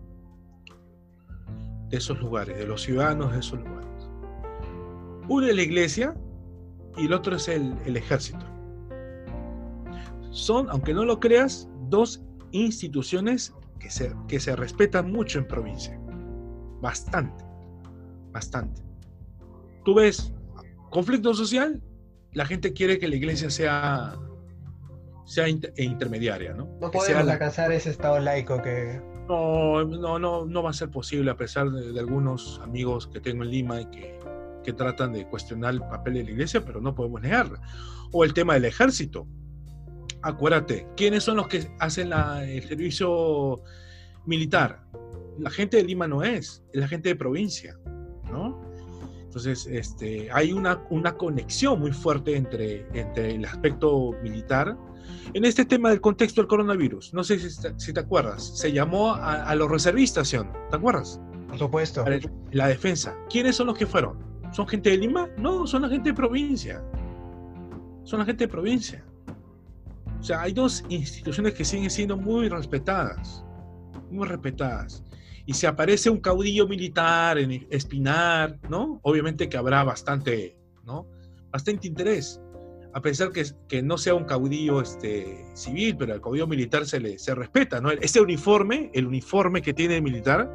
de 1.91 1.99
esos 1.99 2.19
lugares, 2.19 2.57
de 2.57 2.67
los 2.67 2.81
ciudadanos 2.81 3.31
de 3.31 3.41
esos 3.41 3.59
lugares. 3.59 4.09
Una 5.29 5.49
es 5.49 5.55
la 5.55 5.63
iglesia, 5.63 6.15
y 6.97 7.07
el 7.07 7.13
otro 7.13 7.37
es 7.37 7.49
el, 7.49 7.97
ejército. 7.97 8.45
Son, 10.31 10.69
aunque 10.71 10.95
no 10.95 11.05
lo 11.05 11.21
creas, 11.21 11.69
dos 11.89 12.23
instituciones 12.53 13.55
que 13.79 13.91
se, 13.91 14.15
que 14.29 14.41
se 14.41 14.55
respetan 14.57 15.11
mucho 15.11 15.39
en 15.39 15.47
provincia. 15.47 15.99
Bastante, 16.81 17.45
bastante. 18.33 18.83
Tú 19.85 19.95
ves 19.95 20.33
conflicto 20.91 21.35
social, 21.35 21.83
la 22.33 22.45
gente 22.47 22.73
quiere 22.73 22.99
que 22.99 23.09
la 23.09 23.17
iglesia 23.17 23.51
sea, 23.51 24.17
sea 25.25 25.47
e 25.47 25.85
intermediaria, 25.85 26.53
¿no? 26.55 26.69
No 26.81 26.91
podemos 26.91 27.29
alcanzar 27.29 27.73
ese 27.73 27.91
estado 27.91 28.19
laico 28.21 28.61
que... 28.63 29.01
No, 29.29 29.85
no, 29.85 30.19
no, 30.19 30.45
no 30.45 30.63
va 30.63 30.71
a 30.71 30.73
ser 30.73 30.91
posible 30.91 31.31
a 31.31 31.37
pesar 31.37 31.71
de, 31.71 31.93
de 31.93 32.01
algunos 32.01 32.61
amigos 32.65 33.07
que 33.07 33.21
tengo 33.21 33.45
en 33.45 33.51
Lima 33.51 33.81
y 33.81 33.87
que 33.87 34.19
que 34.63 34.73
tratan 34.73 35.13
de 35.13 35.27
cuestionar 35.27 35.75
el 35.75 35.81
papel 35.81 36.15
de 36.15 36.25
la 36.25 36.31
iglesia, 36.31 36.65
pero 36.65 36.81
no 36.81 36.95
podemos 36.95 37.21
negarla. 37.21 37.61
O 38.13 38.25
el 38.25 38.35
tema 38.35 38.55
del 38.55 38.65
ejército. 38.65 39.27
Acuérdate, 40.23 40.87
¿quiénes 40.97 41.25
son 41.25 41.37
los 41.37 41.49
que 41.49 41.71
hacen 41.79 42.13
el 42.13 42.63
servicio 42.63 43.63
militar? 44.27 44.85
La 45.39 45.51
gente 45.51 45.79
de 45.79 45.85
Lima 45.85 46.07
no 46.07 46.23
es, 46.23 46.63
es 46.73 46.81
la 46.81 46.89
gente 46.89 47.09
de 47.09 47.17
provincia, 47.17 47.79
¿no? 48.31 48.61
Entonces, 49.23 49.67
este, 49.67 50.29
hay 50.33 50.53
una, 50.53 50.85
una 50.91 51.17
conexión 51.17 51.79
muy 51.79 51.93
fuerte 51.93 52.37
entre, 52.37 52.85
entre 52.93 53.37
el 53.37 53.45
aspecto 53.45 54.11
militar. 54.25 54.77
En 55.33 55.45
este 55.45 55.65
tema 55.65 55.91
del 55.91 56.01
contexto 56.01 56.41
del 56.41 56.49
coronavirus, 56.49 57.15
no 57.15 57.23
sé 57.23 57.39
si, 57.39 57.93
te 57.93 58.01
acuerdas, 58.01 58.59
se 58.59 58.73
llamó 58.73 59.15
a, 59.15 59.45
a 59.45 59.55
los 59.55 59.71
reservistas, 59.71 60.31
¿te 60.31 60.77
acuerdas? 60.77 61.21
Por 61.49 61.59
supuesto. 61.59 62.05
La 62.53 62.69
defensa. 62.69 63.17
¿Quiénes 63.29 63.57
son 63.57 63.69
los 63.69 63.79
que 63.79 63.87
fueron? 63.87 64.30
¿Son 64.53 64.67
gente 64.67 64.91
de 64.91 64.99
Lima? 64.99 65.29
No, 65.37 65.67
son 65.67 65.83
la 65.83 65.89
gente 65.89 66.11
de 66.11 66.15
provincia. 66.15 66.83
Son 68.05 68.19
la 68.19 68.25
gente 68.25 68.45
de 68.45 68.49
provincia. 68.49 69.05
O 70.19 70.23
sea, 70.23 70.43
hay 70.43 70.53
dos 70.53 70.85
instituciones 70.89 71.55
que 71.55 71.65
siguen 71.65 71.91
siendo 71.91 72.17
muy 72.17 72.49
respetadas, 72.49 73.45
muy 74.11 74.27
respetadas. 74.27 75.03
Y 75.47 75.55
si 75.55 75.67
aparece 75.67 76.11
un 76.11 76.19
caudillo 76.19 76.69
militar 76.69 77.39
en 77.39 77.67
Espinar, 77.71 78.59
¿no? 78.69 79.01
Obviamente 79.03 79.49
que 79.49 79.57
habrá 79.57 79.83
bastante, 79.85 80.57
¿no? 80.85 81.07
Bastante 81.51 81.87
interés. 81.87 82.41
A 82.93 83.01
pesar 83.01 83.31
que, 83.31 83.45
que 83.69 83.83
no 83.83 83.97
sea 83.97 84.15
un 84.15 84.25
caudillo 84.25 84.81
este, 84.81 85.47
civil, 85.55 85.97
pero 85.97 86.13
al 86.13 86.21
caudillo 86.21 86.47
militar 86.47 86.87
se 86.87 87.01
le 87.01 87.19
se 87.19 87.35
respeta, 87.35 87.81
¿no? 87.81 87.91
Ese 87.91 88.21
uniforme, 88.21 88.91
el 88.95 89.07
uniforme 89.07 89.63
que 89.63 89.73
tiene 89.73 89.97
el 89.97 90.03
militar, 90.03 90.51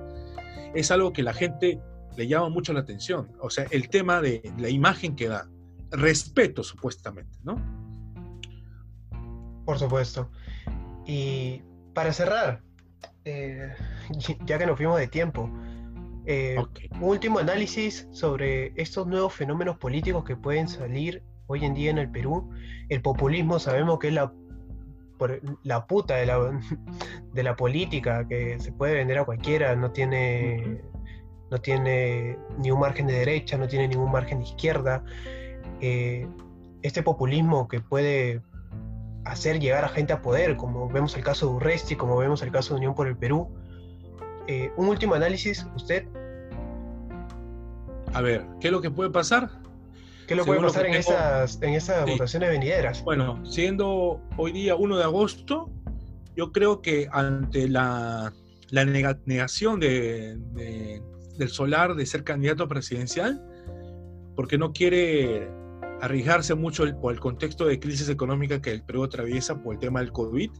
es 0.75 0.91
algo 0.91 1.13
que 1.13 1.23
la 1.23 1.33
gente 1.33 1.79
le 2.17 2.27
llama 2.27 2.49
mucho 2.49 2.73
la 2.73 2.81
atención. 2.81 3.31
O 3.39 3.49
sea, 3.49 3.65
el 3.71 3.89
tema 3.89 4.21
de 4.21 4.41
la 4.57 4.69
imagen 4.69 5.15
que 5.15 5.27
da. 5.27 5.49
Respeto, 5.91 6.63
supuestamente, 6.63 7.37
¿no? 7.43 7.61
Por 9.65 9.79
supuesto. 9.79 10.29
Y 11.05 11.61
para 11.93 12.11
cerrar, 12.11 12.61
eh, 13.23 13.73
ya 14.45 14.57
que 14.57 14.65
nos 14.65 14.77
fuimos 14.77 14.99
de 14.99 15.07
tiempo, 15.07 15.49
eh, 16.25 16.57
un 16.99 17.03
último 17.03 17.39
análisis 17.39 18.07
sobre 18.11 18.73
estos 18.75 19.05
nuevos 19.05 19.33
fenómenos 19.33 19.77
políticos 19.77 20.23
que 20.23 20.35
pueden 20.35 20.67
salir 20.67 21.21
hoy 21.47 21.63
en 21.65 21.73
día 21.73 21.91
en 21.91 21.99
el 21.99 22.09
Perú. 22.09 22.49
El 22.89 23.01
populismo 23.01 23.59
sabemos 23.59 23.99
que 23.99 24.07
es 24.07 24.13
la, 24.13 24.33
la 25.63 25.85
puta 25.85 26.15
de 26.15 26.25
la, 26.25 26.59
de 27.33 27.43
la 27.43 27.55
política, 27.55 28.27
que 28.27 28.59
se 28.59 28.71
puede 28.71 28.95
vender 28.95 29.19
a 29.19 29.25
cualquiera, 29.25 29.75
no 29.75 29.91
tiene 29.91 30.81
no 31.55 31.61
tiene 31.61 32.37
ni 32.57 32.69
un 32.69 32.81
margen 32.81 33.07
de 33.07 33.13
derecha, 33.13 33.57
no 33.57 33.65
tiene 33.65 33.87
ningún 33.87 34.11
margen 34.11 34.39
de 34.39 34.43
izquierda. 34.43 35.05
Eh, 35.79 36.27
este 36.81 37.01
populismo 37.01 37.69
que 37.69 37.79
puede 37.79 38.41
hacer 39.23 39.61
llegar 39.61 39.85
a 39.85 39.87
gente 39.87 40.11
a 40.11 40.21
poder, 40.21 40.57
como 40.57 40.89
vemos 40.89 41.15
el 41.15 41.23
caso 41.23 41.47
de 41.47 41.53
Urresti, 41.53 41.95
como 41.95 42.17
vemos 42.17 42.41
el 42.41 42.51
caso 42.51 42.73
de 42.73 42.79
Unión 42.79 42.93
por 42.93 43.07
el 43.07 43.15
Perú. 43.15 43.47
Eh, 44.47 44.69
un 44.75 44.89
último 44.89 45.15
análisis, 45.15 45.65
usted. 45.77 46.05
A 48.13 48.21
ver, 48.21 48.45
¿qué 48.59 48.67
es 48.67 48.73
lo 48.73 48.81
que 48.81 48.91
puede 48.91 49.11
pasar? 49.11 49.49
¿Qué 50.27 50.33
es 50.33 50.37
lo 50.37 50.43
que 50.43 50.47
puede 50.47 50.61
pasar 50.61 50.87
en, 50.87 50.95
esas, 50.95 51.61
en 51.61 51.73
esas 51.73 52.05
votaciones 52.05 52.49
venideras? 52.49 53.01
Bueno, 53.01 53.45
siendo 53.45 54.19
hoy 54.35 54.51
día 54.51 54.75
1 54.75 54.97
de 54.97 55.03
agosto, 55.05 55.69
yo 56.35 56.51
creo 56.51 56.81
que 56.81 57.07
ante 57.13 57.69
la, 57.69 58.33
la 58.71 58.83
negación 58.83 59.79
de, 59.79 61.01
del 61.37 61.49
Solar 61.49 61.95
de 61.95 62.05
ser 62.05 62.23
candidato 62.23 62.67
presidencial, 62.67 63.41
porque 64.35 64.57
no 64.57 64.73
quiere 64.73 65.49
arriesgarse 66.01 66.55
mucho 66.55 66.83
por 66.99 67.13
el 67.13 67.19
contexto 67.19 67.65
de 67.65 67.79
crisis 67.79 68.09
económica 68.09 68.61
que 68.61 68.71
el 68.71 68.83
Perú 68.83 69.03
atraviesa 69.03 69.61
por 69.61 69.75
el 69.75 69.79
tema 69.79 70.01
del 70.01 70.11
COVID. 70.11 70.51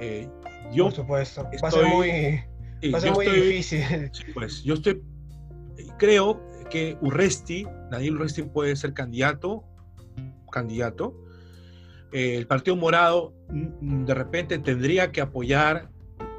Eh, 0.00 0.28
yo 0.72 0.84
por 0.84 0.94
supuesto, 0.94 1.44
va 1.62 1.68
a 1.68 1.70
ser 1.70 1.86
muy, 1.86 2.42
muy 3.12 3.26
difícil. 3.26 3.82
Pues 4.34 4.62
yo 4.64 4.74
estoy, 4.74 5.02
creo 5.98 6.40
que 6.70 6.98
Urresti, 7.00 7.66
Daniel 7.90 8.16
Urresti 8.16 8.42
puede 8.42 8.74
ser 8.76 8.92
candidato, 8.94 9.64
candidato. 10.50 11.14
Eh, 12.12 12.36
el 12.36 12.46
Partido 12.46 12.76
Morado 12.76 13.34
mm, 13.48 14.04
de 14.04 14.14
repente 14.14 14.58
tendría 14.58 15.12
que 15.12 15.20
apoyar 15.20 15.90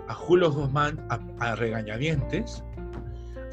a 0.07 0.13
Julio 0.13 0.51
Guzmán 0.51 1.05
a, 1.09 1.19
a 1.39 1.55
regañadientes, 1.55 2.63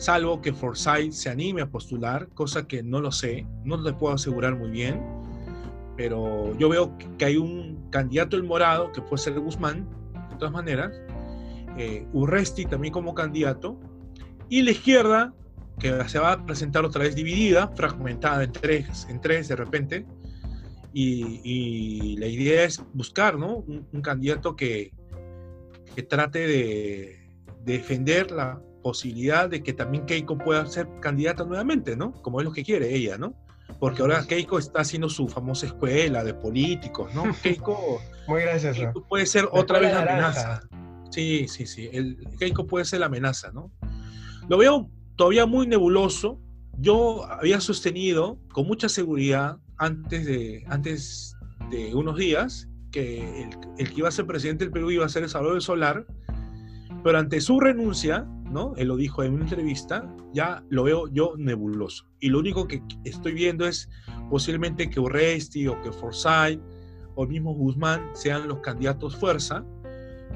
salvo 0.02 0.42
que 0.42 0.52
Forsyth 0.52 1.12
se 1.12 1.30
anime 1.30 1.62
a 1.62 1.70
postular, 1.70 2.28
cosa 2.34 2.66
que 2.66 2.82
no 2.82 3.00
lo 3.00 3.12
sé, 3.12 3.46
no 3.64 3.76
le 3.76 3.92
puedo 3.92 4.12
asegurar 4.12 4.56
muy 4.56 4.68
bien, 4.68 5.00
pero 5.96 6.58
yo 6.58 6.68
veo 6.68 6.98
que 7.18 7.24
hay 7.24 7.36
un 7.36 7.88
candidato 7.90 8.36
el 8.36 8.42
morado, 8.42 8.90
que 8.90 9.00
puede 9.00 9.22
ser 9.22 9.38
Guzmán, 9.38 9.88
de 10.30 10.36
todas 10.38 10.52
maneras, 10.52 11.00
eh, 11.78 12.04
Urresti 12.12 12.64
también 12.64 12.92
como 12.92 13.14
candidato, 13.14 13.78
y 14.48 14.62
la 14.62 14.72
izquierda, 14.72 15.34
que 15.78 16.08
se 16.08 16.18
va 16.18 16.32
a 16.32 16.44
presentar 16.44 16.84
otra 16.84 17.04
vez 17.04 17.14
dividida, 17.14 17.68
fragmentada 17.68 18.42
en 18.42 18.50
tres, 18.50 19.06
en 19.08 19.20
tres 19.20 19.46
de 19.46 19.54
repente, 19.54 20.04
y, 20.92 22.16
la 22.18 22.26
idea 22.26 22.64
es 22.64 22.82
buscar 22.92 23.38
¿no? 23.38 23.58
un, 23.58 24.02
candidato 24.02 24.56
que, 24.56 24.92
que 25.94 26.02
trate 26.02 26.40
de 26.40 27.30
defender 27.64 28.32
la 28.32 28.60
posibilidad 28.82 29.48
de 29.48 29.62
que 29.62 29.72
también 29.72 30.06
Keiko 30.06 30.36
pueda 30.38 30.66
ser 30.66 30.88
candidata 31.00 31.44
nuevamente, 31.44 31.96
¿no? 31.96 32.12
Como 32.22 32.40
es 32.40 32.44
lo 32.44 32.52
que 32.52 32.64
quiere 32.64 32.94
ella, 32.94 33.16
¿no? 33.18 33.34
porque 33.78 34.02
ahora 34.02 34.24
Keiko 34.26 34.58
está 34.58 34.82
haciendo 34.82 35.08
su 35.08 35.28
famosa 35.28 35.66
escuela 35.66 36.24
de 36.24 36.34
políticos, 36.34 37.12
¿no? 37.14 37.24
Keiko, 37.42 38.00
Muy 38.28 38.42
gracioso. 38.42 38.92
puede 39.08 39.26
ser 39.26 39.48
otra 39.50 39.78
vez 39.78 39.92
la 39.92 40.02
amenaza. 40.02 40.62
Sí, 41.10 41.46
sí, 41.48 41.66
sí. 41.66 41.88
El 41.92 42.16
Keiko 42.38 42.66
puede 42.66 42.84
ser 42.84 43.00
la 43.00 43.06
amenaza, 43.06 43.50
¿no? 43.52 43.70
Lo 44.48 44.56
veo 44.56 44.88
todavía 45.16 45.46
muy 45.46 45.66
nebuloso. 45.66 46.40
Yo 46.78 47.24
había 47.24 47.60
sostenido 47.60 48.38
con 48.52 48.66
mucha 48.66 48.88
seguridad 48.88 49.58
antes 49.78 50.26
de, 50.26 50.64
antes 50.68 51.36
de 51.70 51.94
unos 51.94 52.16
días 52.16 52.68
que 52.90 53.48
el, 53.78 53.88
que 53.88 53.94
iba 53.96 54.08
a 54.08 54.12
ser 54.12 54.26
presidente 54.26 54.64
del 54.64 54.72
Perú 54.72 54.90
iba 54.90 55.04
a 55.04 55.08
ser 55.08 55.22
el 55.22 55.28
Salvador 55.28 55.62
Solar, 55.62 56.06
pero 57.02 57.18
ante 57.18 57.40
su 57.40 57.60
renuncia, 57.60 58.26
¿no? 58.52 58.74
Él 58.76 58.88
lo 58.88 58.96
dijo 58.96 59.22
en 59.22 59.34
una 59.34 59.44
entrevista, 59.44 60.14
ya 60.32 60.64
lo 60.68 60.84
veo 60.84 61.08
yo 61.08 61.34
nebuloso. 61.36 62.06
Y 62.20 62.28
lo 62.28 62.38
único 62.38 62.68
que 62.68 62.82
estoy 63.04 63.32
viendo 63.32 63.66
es 63.66 63.88
posiblemente 64.30 64.88
que 64.90 65.00
Urresti 65.00 65.66
o 65.68 65.80
que 65.80 65.90
Forsyth 65.90 66.60
o 67.14 67.26
mismo 67.26 67.54
Guzmán 67.54 68.10
sean 68.14 68.48
los 68.48 68.60
candidatos 68.60 69.16
fuerza. 69.16 69.64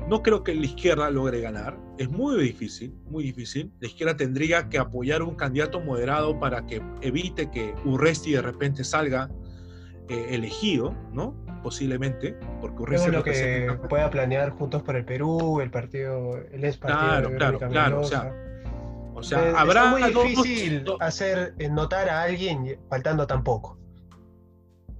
No 0.08 0.22
creo 0.22 0.42
que 0.44 0.54
la 0.54 0.66
izquierda 0.66 1.10
logre 1.10 1.40
ganar. 1.40 1.78
Es 1.98 2.08
muy 2.10 2.42
difícil, 2.42 2.94
muy 3.10 3.24
difícil. 3.24 3.72
La 3.80 3.88
izquierda 3.88 4.16
tendría 4.16 4.68
que 4.68 4.78
apoyar 4.78 5.22
un 5.22 5.34
candidato 5.34 5.80
moderado 5.80 6.38
para 6.38 6.66
que 6.66 6.82
evite 7.02 7.50
que 7.50 7.74
Urresti 7.84 8.32
de 8.32 8.42
repente 8.42 8.84
salga 8.84 9.30
eh, 10.08 10.26
elegido, 10.30 10.94
¿no? 11.12 11.45
Posiblemente, 11.66 12.36
porque 12.60 12.80
Urresti 12.80 13.08
es 13.08 13.12
lo 13.12 13.24
que 13.24 13.76
pueda 13.88 14.08
planear 14.08 14.50
Juntos 14.50 14.84
por 14.84 14.94
el 14.94 15.04
Perú, 15.04 15.60
el 15.60 15.68
partido, 15.68 16.36
el 16.52 16.64
ex 16.64 16.76
partido. 16.76 17.32
Claro, 17.32 17.58
claro, 17.58 17.58
claro. 17.58 18.00
O 18.02 18.04
sea, 18.04 18.32
o 19.14 19.20
sea 19.24 19.58
habrá. 19.58 19.98
Es 19.98 20.14
muy 20.14 20.28
difícil 20.28 20.84
hacer 21.00 21.56
eh, 21.58 21.68
notar 21.68 22.08
a 22.08 22.22
alguien 22.22 22.78
faltando 22.88 23.26
tan 23.26 23.42
poco. 23.42 23.76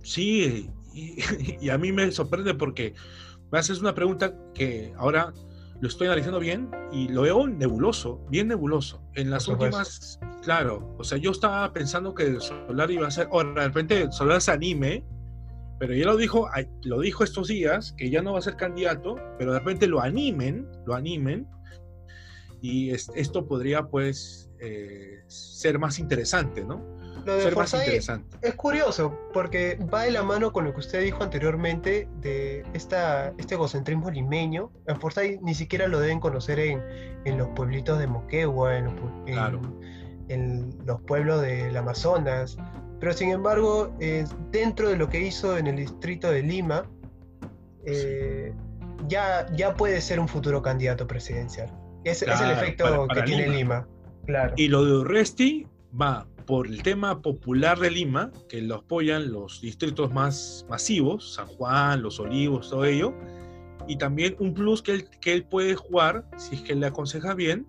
Sí, 0.03 0.69
y, 0.93 1.69
a 1.69 1.79
mí 1.79 1.93
me 1.93 2.11
sorprende 2.11 2.53
porque 2.53 2.95
me 3.53 3.61
haces 3.61 3.79
una 3.79 3.95
pregunta 3.95 4.35
que 4.53 4.93
ahora 4.97 5.33
lo 5.81 5.87
estoy 5.87 6.09
analizando 6.09 6.41
bien 6.41 6.69
y 6.91 7.07
lo 7.11 7.23
veo 7.23 7.47
nebuloso, 7.47 8.27
bien 8.29 8.49
nebuloso. 8.49 9.01
En 9.15 9.31
las 9.31 9.47
últimas, 9.47 10.19
claro, 10.43 10.97
o 10.99 11.05
sea, 11.05 11.17
yo 11.17 11.31
estaba 11.31 11.73
pensando 11.73 12.13
que 12.13 12.25
el 12.25 12.41
Solar 12.41 12.91
iba 12.91 13.07
a 13.07 13.11
ser, 13.13 13.29
ahora 13.31 13.63
de 13.63 13.69
repente 13.69 14.03
el 14.03 14.13
Solar 14.13 14.41
se 14.41 14.51
anime 14.51 15.05
pero 15.79 15.95
ya 15.95 16.07
lo 16.07 16.17
dijo, 16.17 16.49
lo 16.83 17.01
dijo 17.01 17.25
estos 17.25 17.49
días, 17.49 17.95
que 17.97 18.11
ya 18.11 18.23
no 18.23 18.33
va 18.33 18.39
a 18.39 18.43
ser 18.43 18.57
candidato, 18.57 19.17
pero 19.39 19.53
de 19.53 19.59
repente 19.59 19.87
lo 19.87 20.01
animen, 20.01 20.67
lo 20.87 20.95
animen, 20.95 21.47
y 22.63 22.91
esto 22.91 23.47
podría 23.47 23.85
pues 23.85 24.51
eh, 24.61 25.23
ser 25.27 25.79
más 25.79 25.99
interesante, 25.99 26.65
¿no? 26.65 26.97
Lo 27.25 27.37
de 27.37 27.43
ser 27.43 27.57
más 27.57 27.75
interesante. 27.75 28.39
Es 28.43 28.55
curioso, 28.55 29.19
porque 29.33 29.79
va 29.93 30.03
de 30.03 30.13
la 30.13 30.23
mano 30.23 30.53
con 30.53 30.65
lo 30.65 30.73
que 30.73 30.81
usted 30.81 31.03
dijo 31.03 31.23
anteriormente 31.23 32.09
de 32.21 32.65
esta, 32.73 33.35
este 33.37 33.55
egocentrismo 33.55 34.11
limeño. 34.11 34.71
En 34.87 35.01
Forsyth 35.01 35.41
ni 35.43 35.55
siquiera 35.55 35.89
lo 35.89 36.01
deben 36.01 36.21
conocer 36.21 36.59
en, 36.61 36.81
en 37.25 37.37
los 37.37 37.49
pueblitos 37.49 37.99
de 37.99 38.07
Moquegua, 38.07 38.79
en, 38.79 38.89
en 40.29 40.71
los 40.87 41.01
pueblos 41.03 41.43
del 41.43 41.77
Amazonas, 41.77 42.57
pero 42.99 43.13
sin 43.13 43.31
embargo, 43.31 43.95
eh, 44.01 44.25
dentro 44.51 44.89
de 44.89 44.97
lo 44.97 45.09
que 45.09 45.21
hizo 45.21 45.59
en 45.59 45.67
el 45.67 45.77
distrito 45.77 46.31
de 46.31 46.43
Lima, 46.43 46.89
eh, 47.85 48.55
ya, 49.09 49.47
ya 49.55 49.75
puede 49.75 50.01
ser 50.01 50.19
un 50.19 50.29
futuro 50.29 50.63
candidato 50.63 51.07
presidencial. 51.07 51.71
Es, 52.05 52.23
es 52.23 52.41
el 52.41 52.51
efecto 52.51 53.07
que 53.09 53.23
tiene 53.23 53.49
Lima. 53.49 53.87
Claro. 54.25 54.55
Y 54.57 54.69
lo 54.69 54.85
de 54.85 54.93
Urresti 54.99 55.67
va 56.01 56.27
por 56.47 56.67
el 56.67 56.83
tema 56.83 57.21
popular 57.21 57.79
de 57.79 57.91
Lima, 57.91 58.31
que 58.49 58.63
lo 58.63 58.77
apoyan 58.77 59.33
los 59.33 59.61
distritos 59.61 60.13
más 60.13 60.65
masivos, 60.69 61.35
San 61.35 61.47
Juan, 61.47 62.03
Los 62.03 62.19
Olivos, 62.21 62.71
todo 62.71 62.85
ello, 62.85 63.13
y 63.89 63.97
también 63.99 64.37
un 64.39 64.55
plus 64.55 64.81
que 64.83 64.93
él, 64.93 65.11
que 65.21 65.33
él 65.33 65.45
puede 65.45 65.75
jugar, 65.75 66.25
si 66.37 66.57
es 66.57 66.63
que 66.63 66.75
le 66.75 66.87
aconseja 66.87 67.35
bien, 67.35 67.67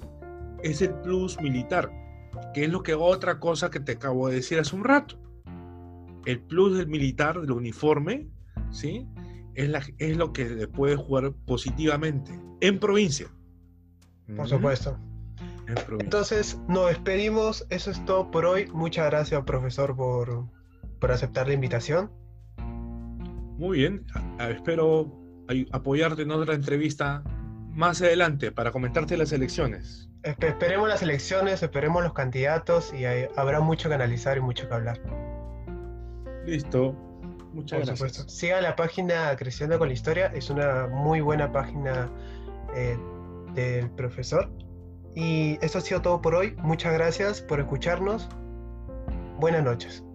es 0.63 0.82
el 0.82 0.94
plus 1.02 1.40
militar 1.42 1.92
que 2.58 2.63
es 2.63 2.72
lo 2.72 2.82
que 2.82 2.96
otra 2.96 3.39
cosa 3.39 3.70
que 3.70 3.80
te 3.80 3.91
acabo 3.91 4.30
de 4.30 4.38
decir 4.38 4.58
hace 4.58 4.76
un 4.76 4.84
rato. 4.84 5.20
El 6.26 6.39
plus 6.39 6.76
del 6.76 6.88
militar, 6.88 7.39
del 7.39 7.52
uniforme, 7.52 8.32
¿sí? 8.72 9.08
Es, 9.54 9.70
la, 9.70 9.84
es 10.00 10.17
lo 10.17 10.34
que 10.34 10.67
puede 10.67 10.96
jugar 10.96 11.34
positivamente 11.46 12.32
en 12.62 12.80
provincia. 12.80 13.28
Por 14.36 14.50
supuesto. 14.50 14.98
Entonces, 16.00 16.60
nos 16.67 16.88
despedimos. 16.88 17.63
Eso 17.70 17.91
es 17.91 18.04
todo 18.06 18.32
por 18.32 18.48
hoy. 18.48 18.65
Muchas 18.74 19.06
gracias, 19.06 19.43
profesor, 19.43 19.96
por, 19.96 20.50
por 21.00 21.12
aceptar 21.12 21.48
la 21.48 21.54
invitación. 21.54 22.10
Muy 22.58 23.78
bien. 23.78 24.04
espero 24.39 25.15
apoyarte 25.72 26.24
en 26.24 26.32
otra 26.32 26.56
entrevista 26.56 27.24
más 27.70 28.02
adelante 28.02 28.52
para 28.52 28.72
comentarte 28.72 29.15
las 29.15 29.32
elecciones. 29.32 30.07
Esperemos 30.28 30.90
las 30.90 31.02
elecciones, 31.02 31.63
esperemos 31.63 32.04
los 32.04 32.13
candidatos 32.13 32.94
y 32.94 33.06
habrá 33.06 33.60
mucho 33.60 33.88
que 33.90 33.96
analizar 33.96 34.38
y 34.38 34.42
mucho 34.42 34.68
que 34.68 34.74
hablar. 34.74 35.00
Listo. 36.46 36.94
Muchas 37.54 37.88
gracias. 37.88 38.26
Siga 38.32 38.62
la 38.62 38.76
página 38.76 39.36
Creciendo 39.36 39.80
con 39.80 39.88
la 39.88 39.94
Historia, 39.94 40.28
es 40.28 40.50
una 40.50 40.88
muy 40.88 41.22
buena 41.22 41.52
página 41.52 42.10
eh, 42.76 42.98
del 43.54 43.90
profesor. 43.92 44.50
Y 45.16 45.58
esto 45.62 45.80
ha 45.80 45.82
sido 45.82 46.02
todo 46.02 46.22
por 46.22 46.36
hoy. 46.36 46.56
Muchas 46.58 46.94
gracias 46.94 47.42
por 47.42 47.60
escucharnos. 47.60 48.30
Buenas 49.40 49.63
noches. 49.63 50.07